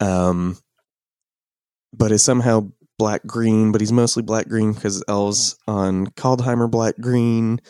[0.00, 0.58] um,
[1.92, 6.96] but is somehow black green, but he's mostly black green because elves on Kaldheim black
[7.00, 7.60] green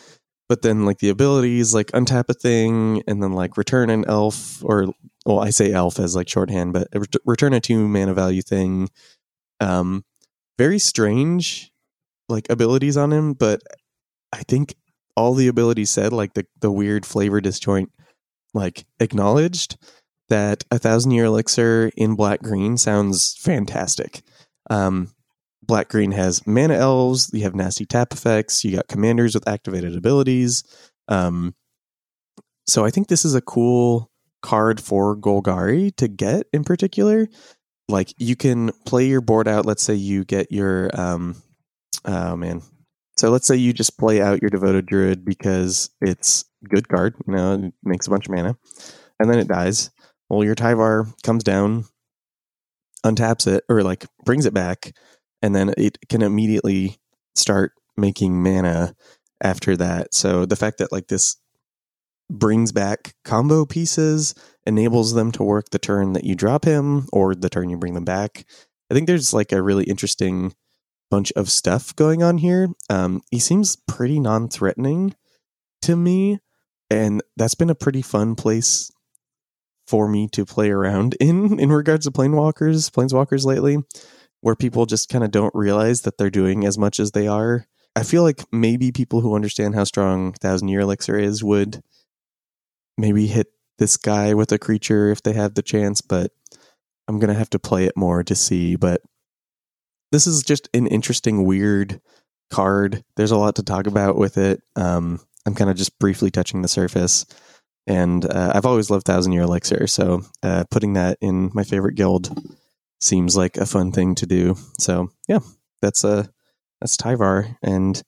[0.47, 4.63] but then like the abilities like untap a thing and then like return an elf
[4.63, 4.87] or
[5.25, 6.87] well i say elf as like shorthand but
[7.25, 8.89] return a two mana value thing
[9.59, 10.03] um
[10.57, 11.71] very strange
[12.29, 13.61] like abilities on him but
[14.33, 14.75] i think
[15.15, 17.89] all the abilities said like the the weird flavor disjoint
[18.53, 19.77] like acknowledged
[20.29, 24.23] that a thousand year elixir in black green sounds fantastic.
[24.69, 25.09] Um
[25.67, 27.29] Black Green has mana elves.
[27.33, 28.63] You have nasty tap effects.
[28.63, 30.63] You got commanders with activated abilities.
[31.07, 31.55] Um,
[32.67, 34.09] so I think this is a cool
[34.41, 37.27] card for Golgari to get in particular.
[37.87, 39.65] Like you can play your board out.
[39.65, 41.35] Let's say you get your um,
[42.05, 42.61] oh man.
[43.17, 47.15] So let's say you just play out your devoted druid because it's good card.
[47.27, 48.57] You know, it makes a bunch of mana,
[49.19, 49.91] and then it dies.
[50.29, 51.85] Well, your Tyvar comes down,
[53.05, 54.93] untaps it, or like brings it back,
[55.41, 56.97] and then it can immediately
[57.35, 58.95] start making mana
[59.41, 60.13] after that.
[60.13, 61.37] So the fact that like this
[62.29, 64.33] brings back combo pieces,
[64.65, 67.93] enables them to work the turn that you drop him or the turn you bring
[67.93, 68.45] them back.
[68.89, 70.53] I think there's like a really interesting
[71.11, 72.69] bunch of stuff going on here.
[72.89, 75.15] Um, he seems pretty non-threatening
[75.83, 76.39] to me,
[76.89, 78.91] and that's been a pretty fun place
[79.87, 83.77] for me to play around in in regards to planewalkers, planeswalkers lately
[84.45, 87.65] where people just kind of don't realize that they're doing as much as they are.
[87.95, 91.81] I feel like maybe people who understand how strong Thousand Year Elixir is would
[92.95, 93.47] maybe hit
[93.79, 96.29] this guy with a creature if they have the chance, but
[97.07, 98.75] I'm going to have to play it more to see.
[98.75, 99.01] But
[100.11, 101.99] this is just an interesting, weird
[102.51, 103.03] card.
[103.15, 104.61] There's a lot to talk about with it.
[104.75, 107.25] Um, I'm kind of just briefly touching the surface.
[107.87, 111.95] And uh, I've always loved Thousand Year Elixir, so uh, putting that in my favorite
[111.95, 112.29] guild
[113.05, 114.55] seems like a fun thing to do.
[114.79, 115.39] So yeah,
[115.81, 116.25] that's uh
[116.81, 118.01] that's Tyvar, and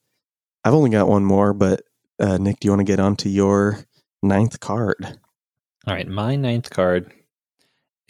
[0.63, 1.53] I've only got one more.
[1.53, 1.83] But
[2.19, 3.79] uh, Nick, do you want to get on to your
[4.21, 5.19] ninth card?
[5.85, 7.11] All right, my ninth card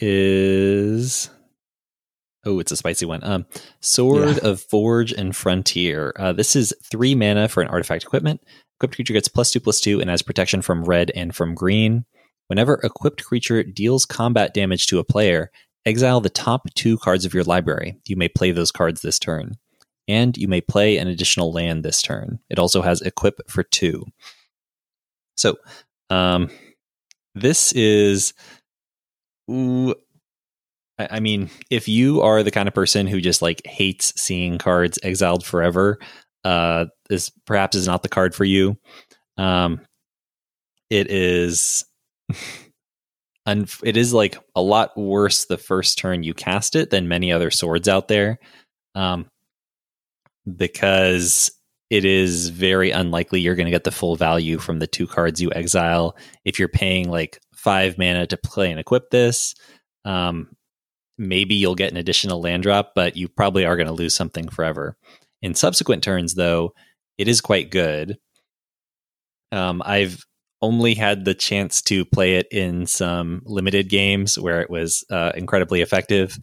[0.00, 1.30] is
[2.44, 3.22] oh, it's a spicy one.
[3.22, 3.46] Um,
[3.80, 4.48] Sword yeah.
[4.48, 6.12] of Forge and Frontier.
[6.18, 8.40] Uh, this is three mana for an artifact equipment.
[8.78, 12.04] Equipped creature gets plus two plus two and has protection from red and from green.
[12.46, 15.50] Whenever equipped creature deals combat damage to a player,
[15.86, 17.98] Exile the top two cards of your library.
[18.06, 19.56] You may play those cards this turn.
[20.06, 22.38] And you may play an additional land this turn.
[22.48, 24.04] It also has equip for two.
[25.36, 25.56] So,
[26.10, 26.50] um,
[27.34, 28.32] this is.
[29.50, 29.94] Ooh,
[30.98, 34.58] I, I mean, if you are the kind of person who just like hates seeing
[34.58, 35.98] cards exiled forever,
[36.44, 38.76] uh, this perhaps is not the card for you.
[39.36, 39.80] Um,
[40.90, 41.84] it is.
[43.48, 47.32] un- it is like a lot worse the first turn you cast it than many
[47.32, 48.38] other swords out there.
[48.94, 49.26] Um,
[50.56, 51.50] because
[51.90, 55.40] it is very unlikely you're going to get the full value from the two cards
[55.40, 59.54] you exile if you're paying like five mana to play and equip this.
[60.04, 60.54] Um,
[61.16, 64.48] maybe you'll get an additional land drop, but you probably are going to lose something
[64.48, 64.96] forever.
[65.42, 66.72] In subsequent turns, though,
[67.16, 68.18] it is quite good.
[69.50, 70.24] Um, I've
[70.60, 75.32] only had the chance to play it in some limited games where it was uh,
[75.34, 76.38] incredibly effective,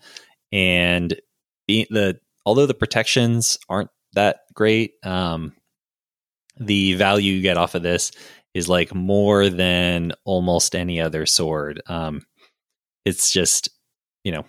[0.52, 1.20] and
[1.68, 5.54] the although the protections aren't that great, um,
[6.58, 8.12] the value you get off of this
[8.54, 11.82] is like more than almost any other sword.
[11.88, 12.26] Um,
[13.04, 13.70] it's just
[14.24, 14.46] you know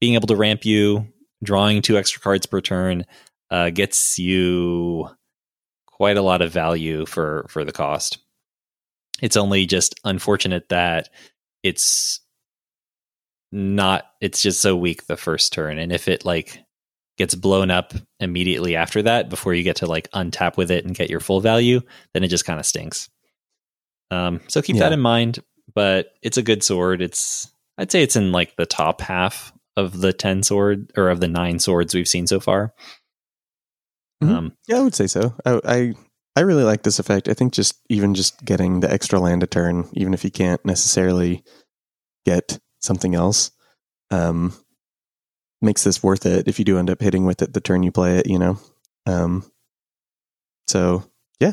[0.00, 1.06] being able to ramp you,
[1.42, 3.04] drawing two extra cards per turn,
[3.50, 5.08] uh, gets you
[5.86, 8.18] quite a lot of value for for the cost.
[9.22, 11.08] It's only just unfortunate that
[11.62, 12.20] it's
[13.52, 16.58] not it's just so weak the first turn and if it like
[17.16, 20.96] gets blown up immediately after that before you get to like untap with it and
[20.96, 21.80] get your full value
[22.12, 23.08] then it just kind of stinks
[24.10, 24.80] um so keep yeah.
[24.80, 25.38] that in mind
[25.72, 27.48] but it's a good sword it's
[27.78, 31.28] i'd say it's in like the top half of the 10 sword or of the
[31.28, 32.72] nine swords we've seen so far.
[34.22, 34.34] Mm-hmm.
[34.34, 35.34] Um, yeah, I would say so.
[35.44, 35.94] I, I,
[36.36, 37.28] I really like this effect.
[37.28, 40.64] I think just even just getting the extra land a turn, even if you can't
[40.64, 41.44] necessarily
[42.24, 43.52] get something else,
[44.10, 44.52] um,
[45.62, 47.92] makes this worth it if you do end up hitting with it the turn you
[47.92, 48.58] play it, you know?
[49.06, 49.44] Um,
[50.66, 51.04] so
[51.40, 51.52] yeah,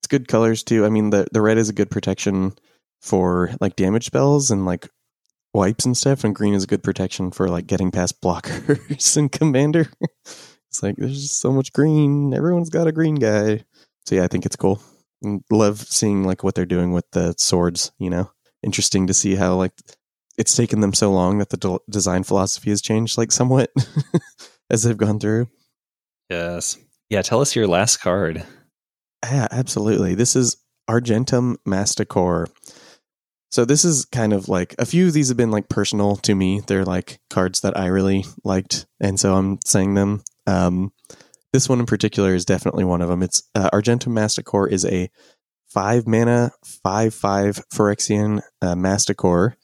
[0.00, 0.84] it's good colors too.
[0.84, 2.54] I mean, the, the red is a good protection
[3.00, 4.88] for like damage spells and like
[5.54, 9.30] wipes and stuff, and green is a good protection for like getting past blockers and
[9.30, 9.88] commander.
[10.24, 12.34] it's like there's just so much green.
[12.34, 13.64] Everyone's got a green guy.
[14.06, 14.82] So yeah, I think it's cool.
[15.22, 17.92] And love seeing like what they're doing with the swords.
[17.98, 18.30] You know,
[18.62, 19.72] interesting to see how like
[20.36, 23.70] it's taken them so long that the de- design philosophy has changed like somewhat
[24.70, 25.48] as they've gone through.
[26.28, 26.78] Yes.
[27.10, 27.22] Yeah.
[27.22, 28.44] Tell us your last card.
[29.24, 30.14] Yeah, absolutely.
[30.14, 30.56] This is
[30.88, 32.48] Argentum Masticore.
[33.50, 36.34] So this is kind of like a few of these have been like personal to
[36.34, 36.60] me.
[36.66, 40.24] They're like cards that I really liked, and so I'm saying them.
[40.48, 40.92] Um,
[41.54, 43.22] this one in particular is definitely one of them.
[43.22, 45.08] It's uh, Argentum Masticore is a
[45.68, 49.56] five mana five five Phyrexian uh, Masticore.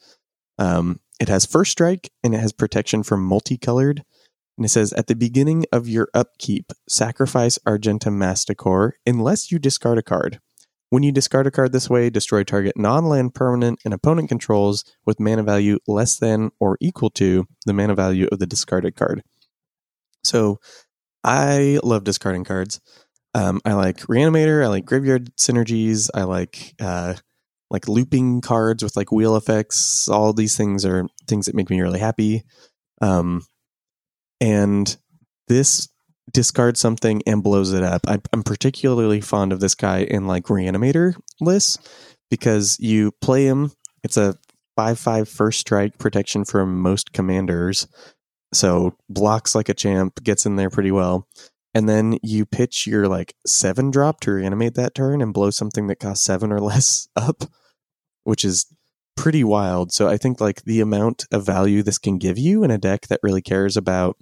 [0.57, 4.05] Um, it has first strike and it has protection from multicolored.
[4.57, 9.97] And it says at the beginning of your upkeep, sacrifice Argentum Masticore unless you discard
[9.97, 10.39] a card.
[10.91, 14.85] When you discard a card this way, destroy target non land permanent and opponent controls
[15.05, 19.23] with mana value less than or equal to the mana value of the discarded card.
[20.23, 20.59] So
[21.23, 22.81] I love discarding cards.
[23.33, 24.63] Um, I like Reanimator.
[24.63, 26.09] I like Graveyard Synergies.
[26.13, 27.15] I like uh,
[27.69, 30.07] like looping cards with like wheel effects.
[30.07, 32.43] All these things are things that make me really happy.
[33.01, 33.43] Um,
[34.41, 34.95] and
[35.47, 35.87] this
[36.31, 38.01] discards something and blows it up.
[38.07, 41.77] I'm, I'm particularly fond of this guy in like reanimator lists
[42.29, 43.71] because you play him.
[44.03, 44.35] It's a
[44.75, 47.87] 5 5 first strike protection from most commanders.
[48.53, 51.27] So blocks like a champ, gets in there pretty well.
[51.73, 55.87] And then you pitch your like seven drop to reanimate that turn and blow something
[55.87, 57.43] that costs seven or less up,
[58.23, 58.65] which is
[59.15, 59.91] pretty wild.
[59.91, 63.07] So I think like the amount of value this can give you in a deck
[63.07, 64.17] that really cares about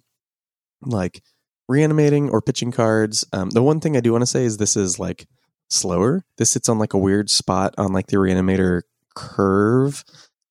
[0.82, 1.24] like
[1.68, 3.26] reanimating or pitching cards.
[3.34, 5.28] Um, the one thing I do want to say is this is like
[5.70, 6.24] slower.
[6.38, 8.82] This sits on like a weird spot on like the reanimator
[9.16, 10.04] curve.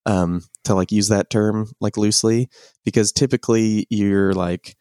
[0.08, 2.48] Um, to like use that term like loosely,
[2.82, 4.74] because typically you're like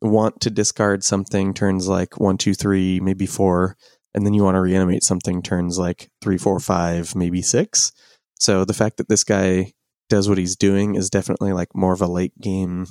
[0.00, 3.76] want to discard something turns like one, two, three, maybe four,
[4.14, 7.92] and then you want to reanimate something turns like three, four, five, maybe six.
[8.40, 9.74] So the fact that this guy
[10.08, 12.86] does what he's doing is definitely like more of a late game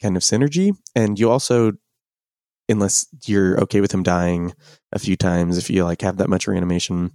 [0.00, 0.76] kind of synergy.
[0.94, 1.72] And you also
[2.68, 4.52] unless you're okay with him dying
[4.92, 7.10] a few times, if you like have that much reanimation,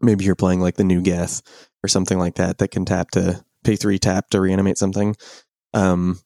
[0.00, 1.42] maybe you're playing like the new Geth
[1.84, 5.16] or something like that that can tap to pay three tap to reanimate something.
[5.74, 6.20] Um,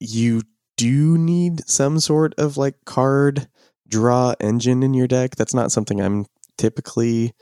[0.00, 0.42] you
[0.76, 3.48] do need some sort of like card
[3.88, 5.36] draw engine in your deck.
[5.36, 6.26] That's not something I'm
[6.58, 7.32] typically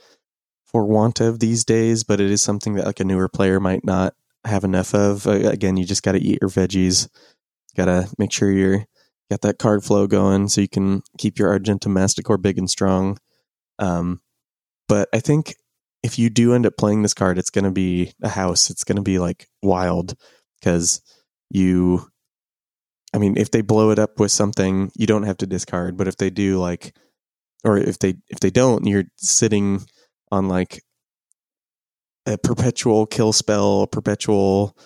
[0.65, 3.83] for want of these days, but it is something that like a newer player might
[3.83, 4.13] not
[4.45, 5.25] have enough of.
[5.25, 7.07] Again, you just got to eat your veggies.
[7.75, 8.85] Got to make sure you're
[9.33, 13.17] Got that card flow going so you can keep your Argentum Masticore big and strong.
[13.79, 14.21] Um,
[14.93, 15.55] but I think
[16.03, 18.69] if you do end up playing this card, it's going to be a house.
[18.69, 20.15] It's going to be like wild
[20.59, 21.01] because
[21.49, 22.07] you,
[23.11, 25.97] I mean, if they blow it up with something, you don't have to discard.
[25.97, 26.95] But if they do, like,
[27.63, 29.83] or if they if they don't, you're sitting
[30.31, 30.83] on like
[32.27, 34.77] a perpetual kill spell, a perpetual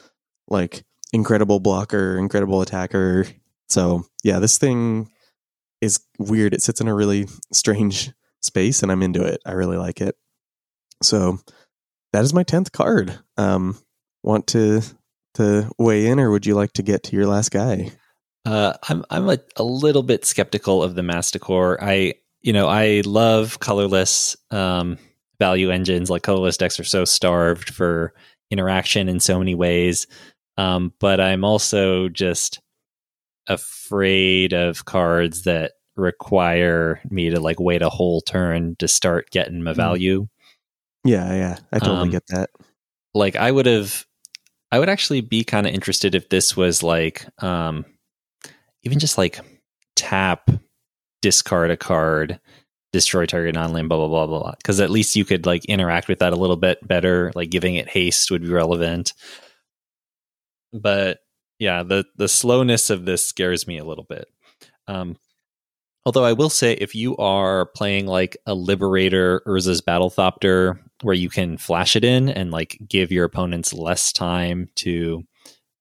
[0.48, 3.26] like incredible blocker, incredible attacker.
[3.68, 5.12] So yeah, this thing
[5.82, 6.54] is weird.
[6.54, 9.42] It sits in a really strange space, and I'm into it.
[9.46, 10.16] I really like it.
[11.02, 11.40] So
[12.14, 13.20] that is my tenth card.
[13.38, 13.78] Um,
[14.24, 14.82] want to
[15.36, 17.92] to weigh in, or would you like to get to your last guy?
[18.46, 21.78] Uh, I'm I'm a, a little bit skeptical of the Masticore.
[21.84, 24.98] I you know I love colorless um,
[25.40, 26.10] value engines.
[26.10, 28.14] Like colorless decks are so starved for
[28.50, 30.08] interaction in so many ways.
[30.58, 32.62] Um, but I'm also just
[33.48, 39.64] afraid of cards that require me to like wait a whole turn to start getting
[39.64, 39.78] my mm.
[39.78, 40.28] value.
[41.04, 41.58] Yeah, yeah.
[41.72, 42.50] I totally um, get that.
[43.14, 44.06] Like I would have
[44.72, 47.86] I would actually be kind of interested if this was like um
[48.84, 49.40] even just like
[49.96, 50.50] tap
[51.22, 52.40] discard a card
[52.94, 56.20] destroy target non-land blah blah blah blah because at least you could like interact with
[56.20, 59.14] that a little bit better like giving it haste would be relevant
[60.72, 61.20] but
[61.60, 64.28] yeah the the slowness of this scares me a little bit
[64.88, 65.18] um
[66.08, 71.30] although i will say if you are playing like a liberator urza's battlethopter where you
[71.30, 75.24] can flash it in and like give your opponents less time to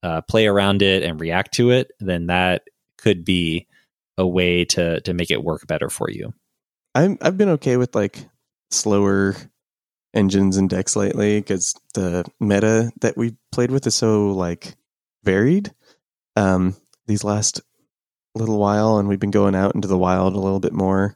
[0.03, 2.63] uh, play around it and react to it then that
[2.97, 3.65] could be
[4.17, 6.33] a way to to make it work better for you
[6.93, 8.27] I'm I've been okay with like
[8.69, 9.35] slower
[10.17, 14.75] engines and decks lately because the meta that we played with is so like
[15.23, 15.73] varied.
[16.35, 16.75] Um,
[17.05, 17.61] these last
[18.37, 21.15] little while, and we've been going out into the wild a little bit more,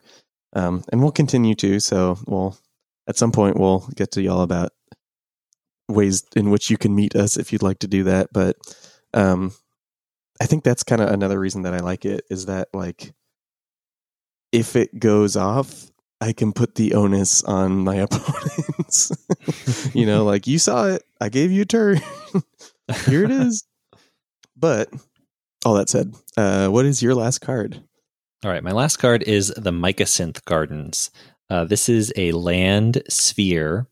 [0.53, 1.79] um, and we'll continue to.
[1.79, 2.57] So we'll
[3.07, 4.71] at some point we'll get to y'all about
[5.87, 8.29] ways in which you can meet us if you'd like to do that.
[8.33, 8.55] But
[9.13, 9.53] um,
[10.41, 13.13] I think that's kind of another reason that I like it is that like
[14.51, 19.11] if it goes off, I can put the onus on my opponents.
[19.93, 22.01] you know, like you saw it, I gave you a turn.
[23.05, 23.65] Here it is.
[24.55, 24.89] But
[25.65, 27.81] all that said, uh, what is your last card?
[28.43, 31.11] All right, my last card is the Mycosynth Gardens.
[31.49, 33.87] Uh, this is a land sphere.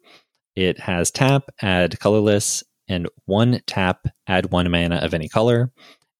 [0.55, 5.71] It has tap, add colorless, and one tap, add one mana of any color.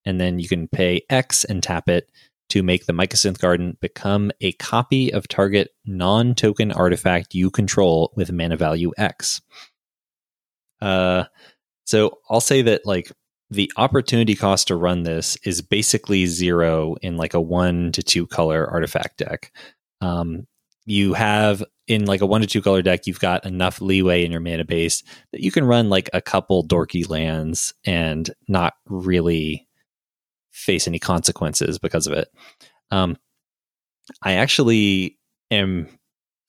[0.06, 2.10] And then you can pay X and tap it
[2.50, 8.12] to make the Mycosynth Garden become a copy of target non token artifact you control
[8.16, 9.42] with mana value X.
[10.82, 11.26] Uh,
[11.86, 13.12] so I'll say that like
[13.52, 18.28] the opportunity cost to run this is basically zero in like a one to two
[18.28, 19.52] color artifact deck.
[20.02, 20.48] Um,
[20.86, 24.32] you have in like a one to two color deck, you've got enough leeway in
[24.32, 29.68] your mana base that you can run like a couple dorky lands and not really
[30.52, 32.28] face any consequences because of it.
[32.92, 33.18] Um,
[34.22, 35.18] I actually
[35.50, 35.88] am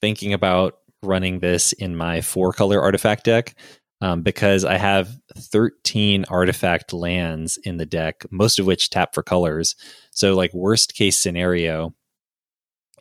[0.01, 3.55] thinking about running this in my four color artifact deck
[4.01, 9.23] um, because I have 13 artifact lands in the deck, most of which tap for
[9.23, 9.77] colors.
[10.11, 11.95] So, like, worst case scenario,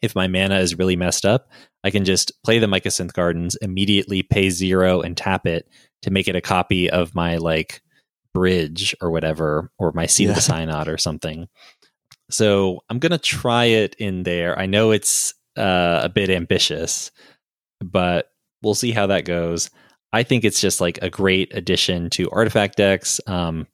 [0.01, 1.49] if my mana is really messed up,
[1.84, 5.69] I can just play the Mycosynth Gardens, immediately pay zero and tap it
[6.01, 7.81] to make it a copy of my like
[8.34, 10.30] bridge or whatever, or my yeah.
[10.30, 11.47] of the synod or something.
[12.30, 14.57] So I'm gonna try it in there.
[14.59, 17.11] I know it's uh, a bit ambitious,
[17.80, 18.31] but
[18.61, 19.69] we'll see how that goes.
[20.11, 23.22] I think it's just like a great addition to artifact decks.
[23.27, 23.68] Um,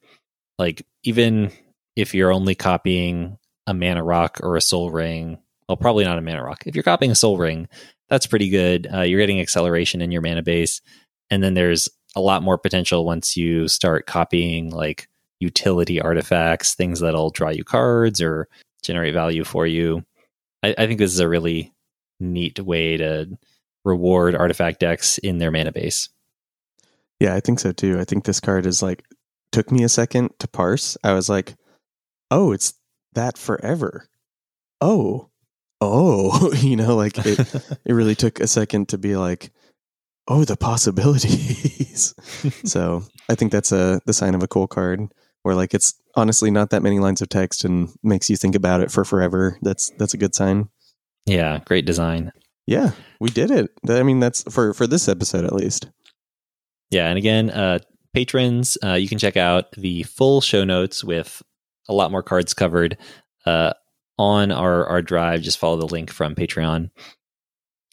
[0.57, 1.51] like even
[1.95, 3.37] if you're only copying
[3.67, 5.37] a mana rock or a Sol Ring,
[5.67, 6.63] well, probably not a mana rock.
[6.65, 7.67] If you're copying a Sol Ring,
[8.09, 8.87] that's pretty good.
[8.93, 10.81] Uh, you're getting acceleration in your mana base,
[11.29, 15.07] and then there's a lot more potential once you start copying like
[15.39, 18.47] utility artifacts, things that'll draw you cards or
[18.83, 20.03] generate value for you.
[20.63, 21.73] I, I think this is a really
[22.19, 23.37] neat way to
[23.83, 26.09] reward artifact decks in their mana base.
[27.19, 27.99] Yeah, I think so too.
[27.99, 29.03] I think this card is like
[29.51, 30.97] took me a second to parse.
[31.03, 31.55] I was like,
[32.29, 32.73] "Oh, it's
[33.13, 34.09] that forever."
[34.81, 35.29] Oh.
[35.81, 37.39] Oh, you know, like it
[37.85, 39.51] it really took a second to be like,
[40.27, 42.13] oh, the possibilities.
[42.65, 45.01] so I think that's a the sign of a cool card
[45.43, 48.81] where like it's honestly not that many lines of text and makes you think about
[48.81, 49.57] it for forever.
[49.61, 50.69] That's that's a good sign.
[51.25, 52.31] Yeah, great design.
[52.67, 53.71] Yeah, we did it.
[53.87, 55.89] I mean, that's for for this episode at least.
[56.91, 57.79] Yeah, and again, uh,
[58.13, 61.41] patrons, uh, you can check out the full show notes with
[61.89, 62.97] a lot more cards covered
[63.45, 63.73] uh,
[64.17, 65.41] on our our drive.
[65.41, 66.89] Just follow the link from Patreon.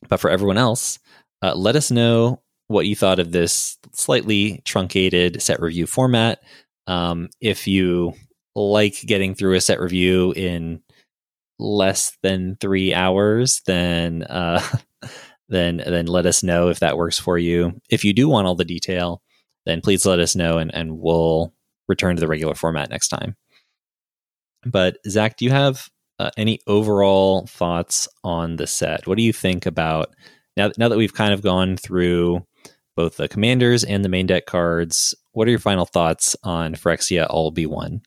[0.09, 0.99] But for everyone else,
[1.43, 6.41] Uh, let us know what you thought of this slightly truncated set review format.
[6.87, 8.15] Um, if you
[8.55, 10.83] like getting through a set review in
[11.59, 14.63] less than three hours, then uh,
[15.53, 17.81] then then let us know if that works for you.
[17.91, 19.23] If you do want all the detail,
[19.67, 21.55] then please let us know, and and we'll
[21.89, 23.37] return to the regular format next time.
[24.65, 25.89] But Zach, do you have
[26.19, 29.07] uh, any overall thoughts on the set?
[29.07, 30.15] What do you think about
[30.57, 30.71] now?
[30.79, 32.47] Now that we've kind of gone through
[32.97, 37.27] both the commanders and the main deck cards, what are your final thoughts on Phyrexia
[37.29, 38.03] All Be One?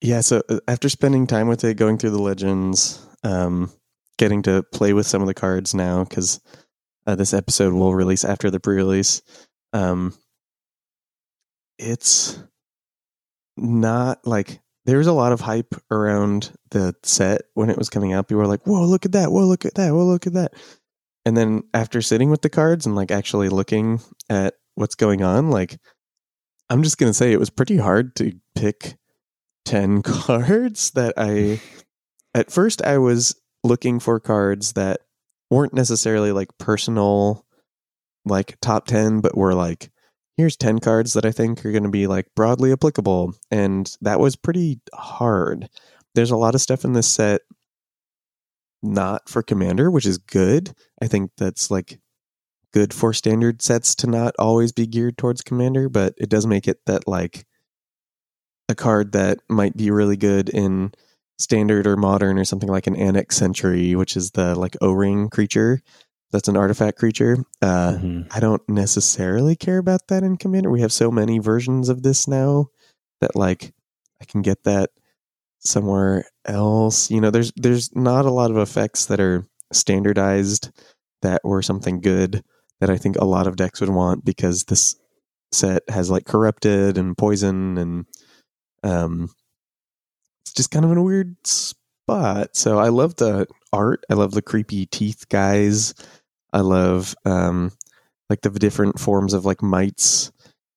[0.00, 3.70] Yeah, so uh, after spending time with it, going through the legends, um,
[4.18, 6.40] getting to play with some of the cards now because
[7.06, 9.22] uh, this episode will release after the pre-release.
[9.72, 10.14] Um,
[11.78, 12.38] it's
[13.56, 18.12] not like there was a lot of hype around the set when it was coming
[18.12, 18.28] out.
[18.28, 19.30] People were like, "Whoa, look at that!
[19.30, 19.92] Whoa, look at that!
[19.92, 20.54] Whoa, look at that!"
[21.24, 24.00] And then after sitting with the cards and like actually looking
[24.30, 25.78] at what's going on, like
[26.70, 28.96] I'm just gonna say it was pretty hard to pick
[29.64, 31.60] ten cards that I.
[32.34, 33.34] At first, I was
[33.64, 35.00] looking for cards that
[35.50, 37.44] weren't necessarily like personal,
[38.24, 39.90] like top 10, but were like,
[40.36, 43.34] here's 10 cards that I think are going to be like broadly applicable.
[43.50, 45.68] And that was pretty hard.
[46.14, 47.42] There's a lot of stuff in this set
[48.82, 50.72] not for commander, which is good.
[51.02, 51.98] I think that's like
[52.72, 56.68] good for standard sets to not always be geared towards commander, but it does make
[56.68, 57.44] it that like
[58.68, 60.92] a card that might be really good in
[61.38, 65.28] standard or modern or something like an Annex Sentry, which is the like O ring
[65.28, 65.80] creature.
[66.30, 67.38] That's an artifact creature.
[67.62, 68.22] Uh, mm-hmm.
[68.30, 70.70] I don't necessarily care about that in Commander.
[70.70, 72.66] We have so many versions of this now
[73.20, 73.72] that like
[74.20, 74.90] I can get that
[75.60, 77.10] somewhere else.
[77.10, 80.70] You know, there's there's not a lot of effects that are standardized
[81.22, 82.42] that were something good
[82.80, 84.96] that I think a lot of decks would want because this
[85.52, 88.06] set has like corrupted and poison and
[88.82, 89.30] um
[90.58, 92.56] just kind of in a weird spot.
[92.56, 94.04] So I love the art.
[94.10, 95.94] I love the creepy teeth guys.
[96.52, 97.72] I love um
[98.28, 100.32] like the different forms of like mites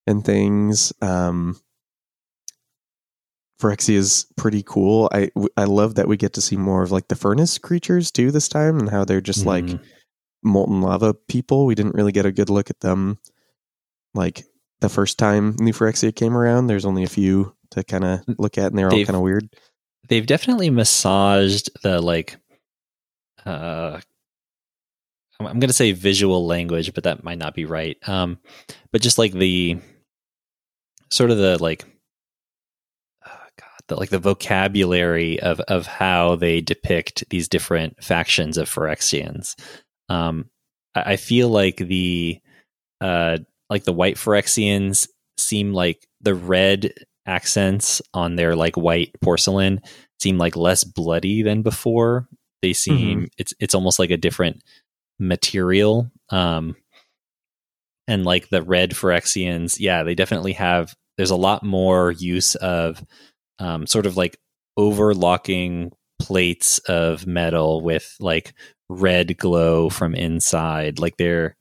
[0.08, 0.94] and things.
[1.02, 1.60] Um
[3.60, 5.10] Phyrexia is pretty cool.
[5.12, 8.32] I I love that we get to see more of like the furnace creatures too
[8.32, 9.74] this time and how they're just mm-hmm.
[9.74, 9.82] like
[10.44, 11.66] molten lava people.
[11.66, 13.18] We didn't really get a good look at them
[14.14, 14.46] like
[14.80, 16.68] the first time New Phyrexia came around.
[16.68, 19.50] There's only a few to kind of look at, and they're all kind of weird.
[20.12, 22.36] They've definitely massaged the like.
[23.46, 24.02] Uh,
[25.40, 27.98] I'm going to say visual language, but that might not be right.
[28.10, 28.38] Um,
[28.92, 29.78] but just like the
[31.10, 31.86] sort of the like,
[33.26, 38.70] oh God, the like the vocabulary of of how they depict these different factions of
[38.70, 39.58] Phyrexians.
[40.10, 40.50] Um,
[40.94, 42.38] I, I feel like the
[43.00, 43.38] uh,
[43.70, 45.08] like the white Phyrexians
[45.38, 46.94] seem like the red
[47.26, 49.82] accents on their like white porcelain
[50.20, 52.28] seem like less bloody than before.
[52.62, 53.26] They seem mm-hmm.
[53.38, 54.64] it's it's almost like a different
[55.20, 56.10] material.
[56.30, 56.76] Um
[58.08, 63.04] and like the red Phyrexians, yeah, they definitely have there's a lot more use of
[63.60, 64.38] um sort of like
[64.78, 68.54] overlocking plates of metal with like
[68.90, 71.00] red glow from inside.
[71.00, 71.56] Like they're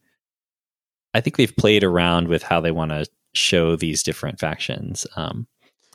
[1.14, 5.06] I think they've played around with how they want to show these different factions.
[5.16, 5.46] Um,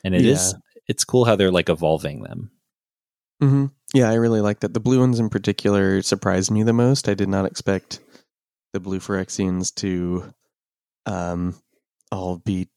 [0.06, 0.34] and it yeah.
[0.34, 0.56] is
[0.88, 2.52] it's cool how they're like evolving them.
[3.42, 3.66] Mm-hmm.
[3.94, 4.74] Yeah, I really like that.
[4.74, 7.10] The blue ones in particular surprised me the most.
[7.10, 8.00] I did not expect
[8.72, 10.32] the blue Phyrexians to
[11.06, 11.56] um,
[12.12, 12.70] all be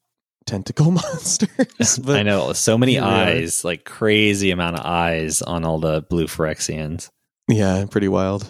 [0.45, 1.99] tentacle monsters.
[2.07, 7.09] I know so many eyes, like crazy amount of eyes on all the blue Phyrexians.
[7.47, 8.49] Yeah, pretty wild.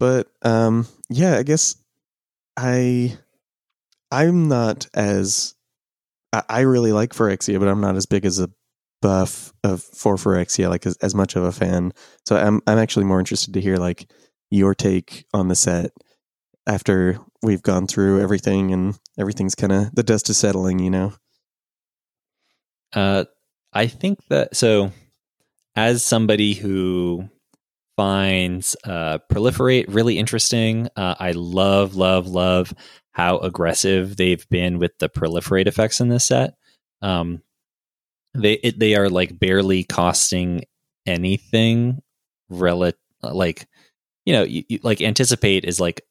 [0.00, 1.76] But um, yeah, I guess
[2.56, 3.16] I
[4.10, 5.54] I'm not as
[6.32, 8.50] I, really like Phyrexia, but I'm not as big as a
[9.02, 11.92] buff of for Phyrexia, like as, as much of a fan.
[12.26, 14.10] So I'm I'm actually more interested to hear like
[14.50, 15.90] your take on the set
[16.66, 21.12] after we've gone through everything and everything's kind of the dust is settling, you know.
[22.92, 23.24] Uh,
[23.72, 24.92] I think that so.
[25.76, 27.28] As somebody who
[27.96, 32.74] finds uh, proliferate really interesting, uh, I love, love, love
[33.12, 36.54] how aggressive they've been with the proliferate effects in this set.
[37.02, 37.42] Um,
[38.34, 40.62] they it, they are like barely costing
[41.06, 42.02] anything.
[42.48, 42.92] Rel-
[43.22, 43.66] like
[44.24, 46.02] you know, you, you, like anticipate is like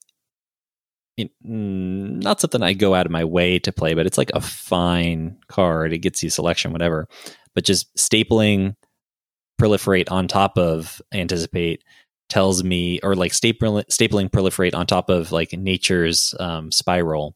[1.18, 4.42] it, not something I go out of my way to play, but it's like a
[4.42, 5.94] fine card.
[5.94, 7.08] It gets you selection, whatever.
[7.56, 8.76] But just stapling
[9.60, 11.84] proliferate on top of anticipate
[12.30, 17.36] tells me, or like stapling, stapling proliferate on top of like nature's um, spiral,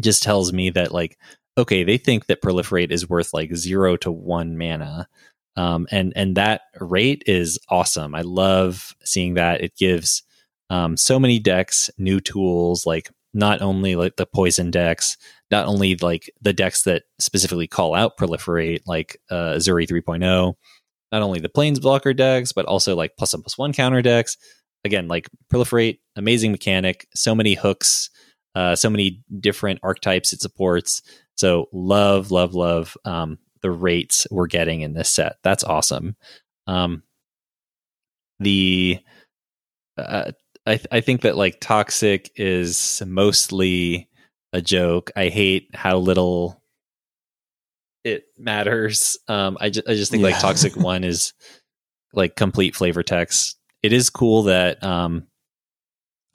[0.00, 1.18] just tells me that like
[1.58, 5.08] okay, they think that proliferate is worth like zero to one mana.
[5.56, 8.14] Um, and and that rate is awesome.
[8.14, 9.60] I love seeing that.
[9.62, 10.22] It gives
[10.70, 15.16] um, so many decks new tools, like not only like the poison decks,
[15.50, 20.54] not only like the decks that specifically call out proliferate, like uh, Ezuri 3.0,
[21.12, 24.36] not only the planeswalker decks, but also like plus one plus one counter decks.
[24.84, 28.10] Again, like proliferate, amazing mechanic, so many hooks,
[28.56, 31.02] uh, so many different archetypes it supports.
[31.36, 35.36] So love, love, love um, the rates we're getting in this set.
[35.44, 36.16] That's awesome.
[36.66, 37.02] Um,
[38.40, 38.98] the
[39.96, 40.32] uh,
[40.66, 44.08] I, th- I think that like toxic is mostly
[44.52, 45.10] a joke.
[45.16, 46.61] I hate how little
[48.04, 49.16] it matters.
[49.28, 50.30] Um, I, ju- I just think yeah.
[50.30, 51.32] like toxic one is
[52.12, 53.58] like complete flavor text.
[53.82, 55.26] It is cool that um,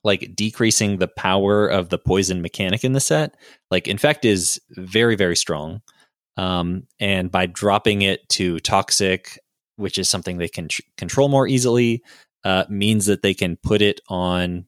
[0.03, 3.35] like decreasing the power of the poison mechanic in the set.
[3.71, 5.81] Like infect is very very strong,
[6.35, 9.39] um, and by dropping it to toxic,
[9.75, 12.03] which is something they can tr- control more easily,
[12.43, 14.65] uh, means that they can put it on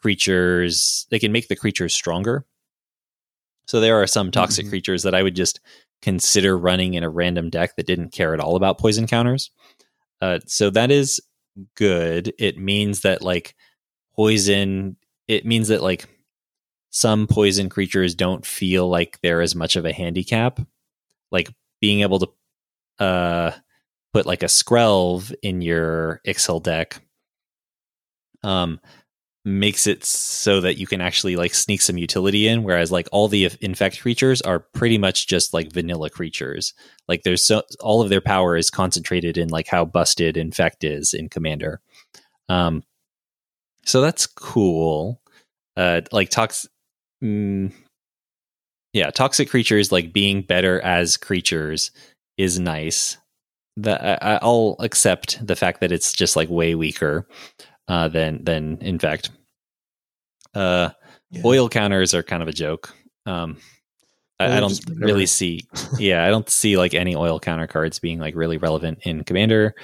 [0.00, 1.06] creatures.
[1.10, 2.46] They can make the creatures stronger.
[3.66, 4.70] So there are some toxic mm-hmm.
[4.70, 5.60] creatures that I would just
[6.02, 9.50] consider running in a random deck that didn't care at all about poison counters.
[10.20, 11.20] Uh, so that is
[11.74, 12.32] good.
[12.38, 13.54] It means that like
[14.14, 14.96] poison
[15.28, 16.06] it means that like
[16.90, 20.58] some poison creatures don't feel like they're as much of a handicap
[21.30, 23.52] like being able to uh
[24.12, 27.02] put like a skrelv in your Ixhel deck
[28.42, 28.80] um
[29.46, 33.28] makes it so that you can actually like sneak some utility in whereas like all
[33.28, 36.74] the infect creatures are pretty much just like vanilla creatures
[37.06, 41.14] like there's so all of their power is concentrated in like how busted infect is
[41.14, 41.80] in commander
[42.48, 42.82] um
[43.86, 45.20] so that's cool.
[45.76, 46.66] Uh, like tox
[47.22, 47.72] mm,
[48.92, 51.92] yeah, toxic creatures like being better as creatures
[52.36, 53.16] is nice.
[53.78, 57.28] That I, will accept the fact that it's just like way weaker
[57.88, 59.30] uh, than than infect.
[60.54, 60.90] Uh,
[61.30, 61.42] yeah.
[61.44, 62.94] Oil counters are kind of a joke.
[63.26, 63.58] Um,
[64.38, 65.66] I, I, don't really see.
[65.98, 69.74] Yeah, I don't see like any oil counter cards being like really relevant in Commander.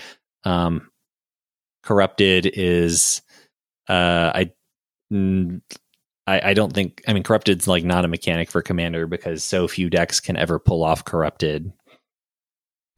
[0.44, 0.90] Um,
[1.82, 3.22] corrupted is
[3.88, 4.52] uh, I,
[5.10, 5.60] I,
[6.26, 7.02] I don't think.
[7.08, 10.58] I mean, corrupted's like not a mechanic for commander because so few decks can ever
[10.58, 11.72] pull off corrupted.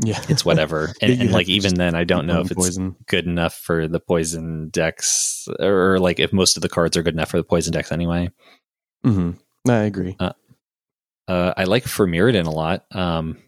[0.03, 0.93] Yeah, it's whatever.
[1.03, 2.97] And, and like even then, I don't know if it's poison.
[3.07, 7.15] good enough for the poison decks, or like if most of the cards are good
[7.15, 8.31] enough for the poison decks anyway.
[9.05, 9.33] Hmm.
[9.69, 10.17] I agree.
[10.19, 10.33] Uh,
[11.29, 12.85] uh, I like for Mirrodin a lot.
[12.93, 13.39] Um,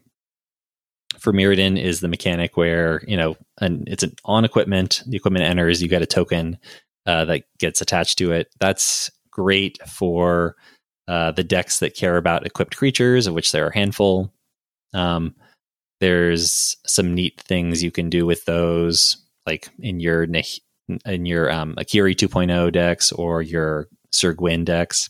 [1.25, 5.03] Mirrodin is the mechanic where you know, and it's an on equipment.
[5.05, 6.57] The equipment enters, you get a token,
[7.05, 8.49] uh, that gets attached to it.
[8.59, 10.55] That's great for
[11.07, 14.33] uh, the decks that care about equipped creatures, of which there are a handful.
[14.93, 15.35] Um,
[15.99, 21.75] there's some neat things you can do with those, like in your in your um,
[21.75, 25.09] Akiri 2.0 decks or your Syr Gwyn decks.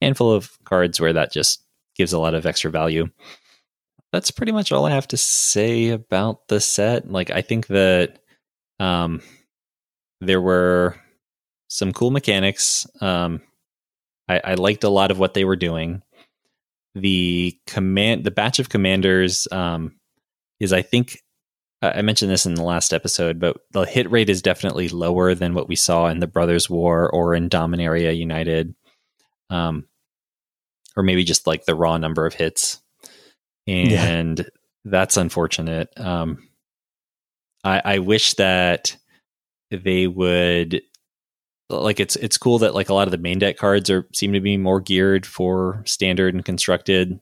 [0.00, 1.62] Handful of cards where that just
[1.94, 3.08] gives a lot of extra value.
[4.12, 7.10] That's pretty much all I have to say about the set.
[7.10, 8.18] Like I think that
[8.80, 9.22] um,
[10.20, 10.96] there were
[11.68, 12.86] some cool mechanics.
[13.00, 13.40] Um,
[14.28, 16.02] I, I, liked a lot of what they were doing.
[16.94, 19.94] The command, the batch of commanders, um,
[20.62, 21.18] is I think
[21.82, 25.52] I mentioned this in the last episode, but the hit rate is definitely lower than
[25.52, 28.72] what we saw in the Brothers War or in Dominaria United,
[29.50, 29.88] um,
[30.96, 32.80] or maybe just like the raw number of hits,
[33.66, 34.44] and yeah.
[34.84, 35.88] that's unfortunate.
[35.98, 36.48] Um,
[37.64, 38.96] I, I wish that
[39.72, 40.82] they would
[41.68, 44.34] like it's it's cool that like a lot of the main deck cards are seem
[44.34, 47.18] to be more geared for standard and constructed.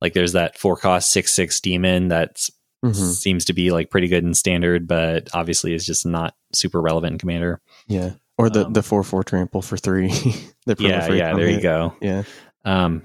[0.00, 2.48] Like there's that four cost six six demon that
[2.84, 2.92] mm-hmm.
[2.92, 7.14] seems to be like pretty good in standard, but obviously is just not super relevant
[7.14, 7.60] in commander.
[7.86, 8.12] Yeah.
[8.38, 10.08] Or the, um, the four four trample for three.
[10.66, 11.94] yeah, yeah, there you go.
[12.00, 12.22] Yeah.
[12.64, 13.04] Um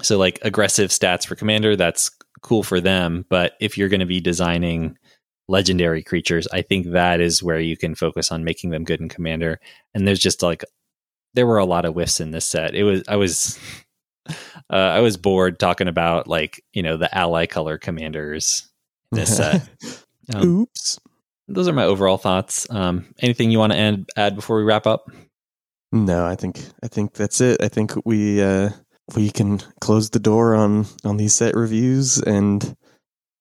[0.00, 2.10] so like aggressive stats for commander, that's
[2.42, 3.24] cool for them.
[3.28, 4.96] But if you're going to be designing
[5.48, 9.08] legendary creatures, I think that is where you can focus on making them good in
[9.08, 9.60] Commander.
[9.94, 10.64] And there's just like
[11.34, 12.74] there were a lot of whiffs in this set.
[12.74, 13.58] It was I was
[14.28, 14.34] uh,
[14.70, 18.68] I was bored talking about like you know the ally color commanders
[19.10, 19.68] this set.
[20.34, 20.98] Um, Oops.
[21.48, 22.66] Those are my overall thoughts.
[22.70, 25.10] Um, anything you want to add, add before we wrap up?
[25.90, 27.62] No, I think I think that's it.
[27.62, 28.70] I think we uh,
[29.14, 32.76] we can close the door on on these set reviews and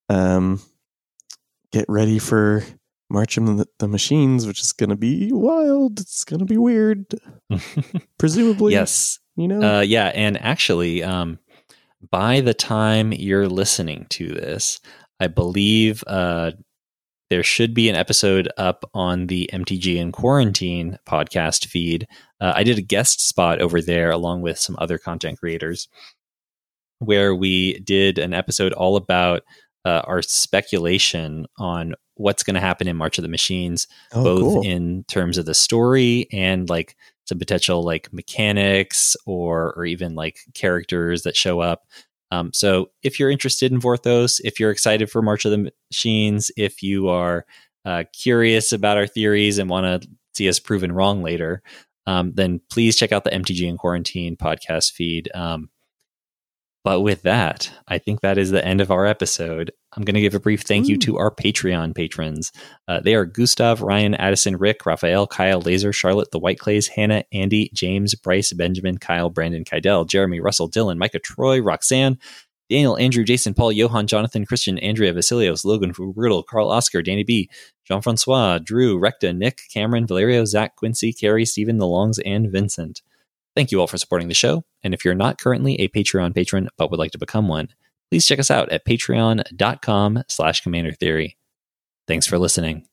[0.10, 0.62] um
[1.72, 2.64] get ready for
[3.10, 5.99] March of the, the Machines, which is going to be wild.
[5.99, 7.06] It's going to be weird.
[8.18, 8.74] Presumably.
[8.74, 9.20] yes.
[9.36, 9.78] You know?
[9.78, 10.08] Uh, yeah.
[10.14, 11.40] And actually, um,
[12.10, 14.80] by the time you're listening to this,
[15.20, 16.52] I believe uh,
[17.30, 22.08] there should be an episode up on the MTG in Quarantine podcast feed.
[22.41, 25.88] Uh, I did a guest spot over there along with some other content creators
[26.99, 29.44] where we did an episode all about
[29.86, 34.41] uh, our speculation on what's going to happen in March of the Machines, oh, both
[34.41, 34.62] cool.
[34.64, 36.95] in terms of the story and like
[37.32, 41.84] some potential like mechanics or or even like characters that show up.
[42.30, 46.52] Um, so if you're interested in Vorthos, if you're excited for March of the Machines,
[46.58, 47.45] if you are
[47.86, 51.62] uh, curious about our theories and want to see us proven wrong later,
[52.06, 55.30] um, then please check out the MTG in Quarantine podcast feed.
[55.34, 55.70] Um,
[56.84, 59.72] but with that, I think that is the end of our episode.
[59.93, 62.53] I'm going to give a brief thank you to our Patreon patrons.
[62.88, 67.26] Uh, they are Gustav, Ryan, Addison, Rick, Raphael, Kyle, Laser, Charlotte, The White Clays, Hannah,
[67.34, 72.18] Andy, James, Bryce, Benjamin, Kyle, Brandon, Kydell, Jeremy, Russell, Dylan, Micah, Troy, Roxanne,
[72.69, 77.49] Daniel, Andrew, Jason, Paul, Johan, Jonathan, Christian, Andrea, Vasilios, Logan, Brutal, Carl, Oscar, Danny B,
[77.85, 83.01] Jean Francois, Drew, Recta, Nick, Cameron, Valerio, Zach, Quincy, Carrie, Stephen, The Longs, and Vincent.
[83.57, 84.63] Thank you all for supporting the show.
[84.84, 87.68] And if you're not currently a Patreon patron but would like to become one,
[88.11, 91.38] please check us out at patreon.com slash commander theory.
[92.07, 92.85] Thanks for listening.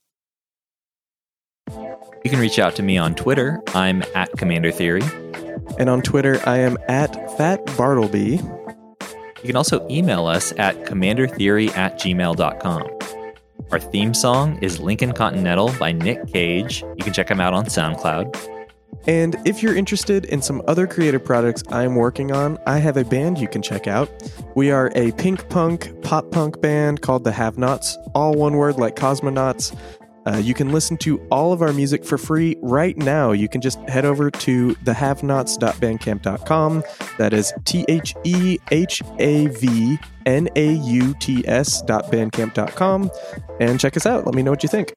[1.69, 3.61] You can reach out to me on Twitter.
[3.75, 5.03] I'm at Commander Theory.
[5.79, 8.41] And on Twitter, I am at Fat Bartleby.
[8.41, 12.99] You can also email us at commandertheory at gmail.com.
[13.71, 16.83] Our theme song is Lincoln Continental by Nic Cage.
[16.83, 18.58] You can check him out on SoundCloud.
[19.07, 23.05] And if you're interested in some other creative projects I'm working on, I have a
[23.05, 24.11] band you can check out.
[24.55, 28.77] We are a pink punk, pop punk band called the Have Nots, all one word
[28.77, 29.75] like cosmonauts.
[30.27, 33.33] Uh, you can listen to all of our music for free right now.
[33.33, 36.83] You can just head over to thehavenots.bandcamp.com.
[37.17, 43.11] That is T H E H A V N A U T S.bandcamp.com
[43.61, 44.27] and check us out.
[44.27, 44.93] Let me know what you think.